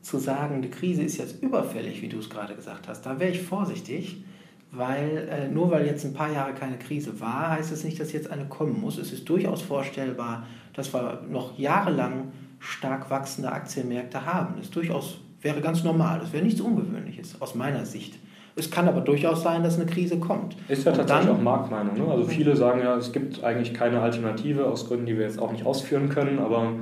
zu 0.03 0.19
sagen, 0.19 0.63
die 0.63 0.71
Krise 0.71 1.03
ist 1.03 1.19
jetzt 1.19 1.43
überfällig, 1.43 2.03
wie 2.03 2.09
du 2.09 2.19
es 2.19 2.31
gerade 2.31 2.55
gesagt 2.55 2.89
hast, 2.89 3.05
da 3.05 3.19
wäre 3.21 3.31
ich 3.31 3.43
vorsichtig, 3.43 4.25
weil 4.73 5.29
äh, 5.31 5.49
nur 5.49 5.71
weil 5.71 5.87
jetzt 5.87 6.05
ein 6.05 6.15
paar 6.15 6.33
Jahre 6.33 6.55
keine 6.55 6.79
Krise 6.79 7.21
war, 7.21 7.51
heißt 7.51 7.73
es 7.73 7.81
das 7.81 7.85
nicht, 7.85 8.01
dass 8.01 8.13
jetzt 8.13 8.31
eine 8.31 8.47
kommen 8.47 8.81
muss. 8.81 8.99
Es 8.99 9.13
ist 9.13 9.29
durchaus 9.29 9.63
vorstellbar, 9.63 10.47
dass 10.75 10.95
wir 10.95 11.23
noch 11.29 11.59
jahrelang 11.59 12.33
stark 12.61 13.11
wachsende 13.11 13.51
Aktienmärkte 13.51 14.25
haben. 14.27 14.55
Das 14.59 14.71
durchaus 14.71 15.19
wäre 15.43 15.61
ganz 15.61 15.83
normal. 15.83 16.21
Das 16.21 16.33
wäre 16.33 16.45
nichts 16.45 16.61
Ungewöhnliches 16.61 17.41
aus 17.41 17.55
meiner 17.55 17.85
Sicht. 17.85 18.15
Es 18.57 18.71
kann 18.71 18.89
aber 18.89 19.01
durchaus 19.01 19.43
sein, 19.43 19.63
dass 19.63 19.77
eine 19.77 19.87
Krise 19.87 20.19
kommt. 20.19 20.57
Ist 20.69 20.85
ja 20.85 20.93
tatsächlich 20.93 21.29
dann, 21.29 21.37
auch 21.37 21.43
Marktmeinung. 21.43 21.97
Ne? 21.97 22.13
Also 22.13 22.25
viele 22.25 22.57
sagen 22.57 22.81
ja, 22.81 22.97
es 22.97 23.13
gibt 23.13 23.43
eigentlich 23.43 23.73
keine 23.73 24.01
Alternative 24.01 24.67
aus 24.67 24.87
Gründen, 24.87 25.07
die 25.07 25.17
wir 25.17 25.25
jetzt 25.25 25.39
auch 25.39 25.53
nicht 25.53 25.65
ausführen 25.65 26.09
können. 26.09 26.39
Aber 26.39 26.73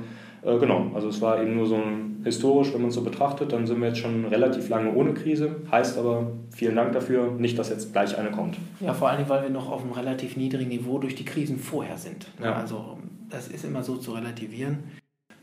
äh, 0.41 0.57
genau, 0.57 0.91
also 0.93 1.09
es 1.09 1.21
war 1.21 1.41
eben 1.41 1.55
nur 1.55 1.67
so 1.67 1.75
ein 1.75 2.21
historisch, 2.23 2.73
wenn 2.73 2.81
man 2.81 2.89
es 2.89 2.95
so 2.95 3.03
betrachtet, 3.03 3.53
dann 3.53 3.65
sind 3.65 3.79
wir 3.79 3.87
jetzt 3.89 3.99
schon 3.99 4.25
relativ 4.25 4.69
lange 4.69 4.93
ohne 4.93 5.13
Krise. 5.13 5.55
Heißt 5.71 5.97
aber, 5.97 6.31
vielen 6.51 6.75
Dank 6.75 6.93
dafür, 6.93 7.31
nicht, 7.31 7.57
dass 7.57 7.69
jetzt 7.69 7.93
gleich 7.93 8.17
eine 8.17 8.31
kommt. 8.31 8.57
Ja, 8.79 8.93
vor 8.93 9.09
allem, 9.09 9.27
weil 9.29 9.43
wir 9.43 9.49
noch 9.49 9.71
auf 9.71 9.83
einem 9.83 9.93
relativ 9.93 10.37
niedrigen 10.37 10.69
Niveau 10.69 10.99
durch 10.99 11.15
die 11.15 11.25
Krisen 11.25 11.57
vorher 11.57 11.97
sind. 11.97 12.27
Ja. 12.41 12.55
Also 12.55 12.97
das 13.29 13.47
ist 13.47 13.63
immer 13.63 13.83
so 13.83 13.95
zu 13.97 14.11
relativieren. 14.11 14.79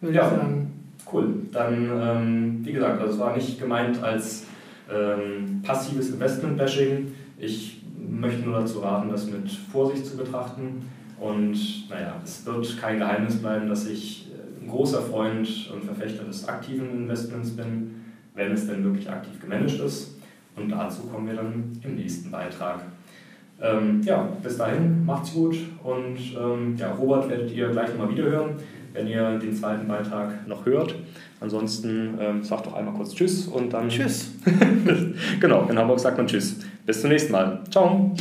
Würde 0.00 0.16
ja, 0.16 0.28
sagen, 0.28 0.72
cool. 1.12 1.28
Dann, 1.52 1.90
ähm, 2.00 2.60
wie 2.62 2.72
gesagt, 2.72 3.00
also 3.00 3.14
es 3.14 3.18
war 3.18 3.34
nicht 3.34 3.58
gemeint 3.58 4.02
als 4.02 4.46
ähm, 4.92 5.62
passives 5.62 6.10
Investment-Bashing. 6.10 7.12
Ich 7.38 7.82
möchte 7.98 8.42
nur 8.42 8.60
dazu 8.60 8.80
raten, 8.80 9.08
das 9.10 9.26
mit 9.30 9.50
Vorsicht 9.50 10.06
zu 10.06 10.16
betrachten. 10.16 10.88
Und 11.18 11.88
naja, 11.88 12.16
es 12.22 12.44
wird 12.44 12.78
kein 12.78 12.98
Geheimnis 12.98 13.36
bleiben, 13.36 13.68
dass 13.68 13.86
ich 13.86 14.25
ein 14.66 14.70
großer 14.70 15.02
Freund 15.02 15.70
und 15.72 15.84
Verfechter 15.84 16.24
des 16.24 16.48
aktiven 16.48 16.90
Investments 16.90 17.50
bin, 17.50 17.94
wenn 18.34 18.52
es 18.52 18.66
denn 18.66 18.84
wirklich 18.84 19.08
aktiv 19.08 19.40
gemanagt 19.40 19.80
ist. 19.80 20.16
Und 20.56 20.70
dazu 20.70 21.02
kommen 21.02 21.26
wir 21.28 21.34
dann 21.34 21.78
im 21.82 21.94
nächsten 21.94 22.30
Beitrag. 22.30 22.80
Ähm, 23.60 24.02
ja, 24.02 24.28
bis 24.42 24.58
dahin, 24.58 25.04
macht's 25.06 25.32
gut 25.32 25.56
und 25.82 26.18
ähm, 26.38 26.76
ja, 26.76 26.92
Robert 26.92 27.30
werdet 27.30 27.50
ihr 27.52 27.68
gleich 27.70 27.88
nochmal 27.88 28.10
wiederhören, 28.10 28.50
wenn 28.92 29.06
ihr 29.06 29.38
den 29.38 29.54
zweiten 29.54 29.88
Beitrag 29.88 30.46
noch 30.46 30.66
hört. 30.66 30.94
Ansonsten 31.40 32.18
ähm, 32.20 32.42
sagt 32.42 32.66
doch 32.66 32.74
einmal 32.74 32.94
kurz 32.94 33.14
Tschüss 33.14 33.46
und 33.46 33.72
dann. 33.72 33.88
Tschüss. 33.88 34.34
genau, 35.40 35.66
in 35.70 35.78
Hamburg 35.78 36.00
sagt 36.00 36.18
man 36.18 36.26
Tschüss. 36.26 36.60
Bis 36.84 37.00
zum 37.00 37.10
nächsten 37.10 37.32
Mal. 37.32 37.60
Ciao. 37.70 38.14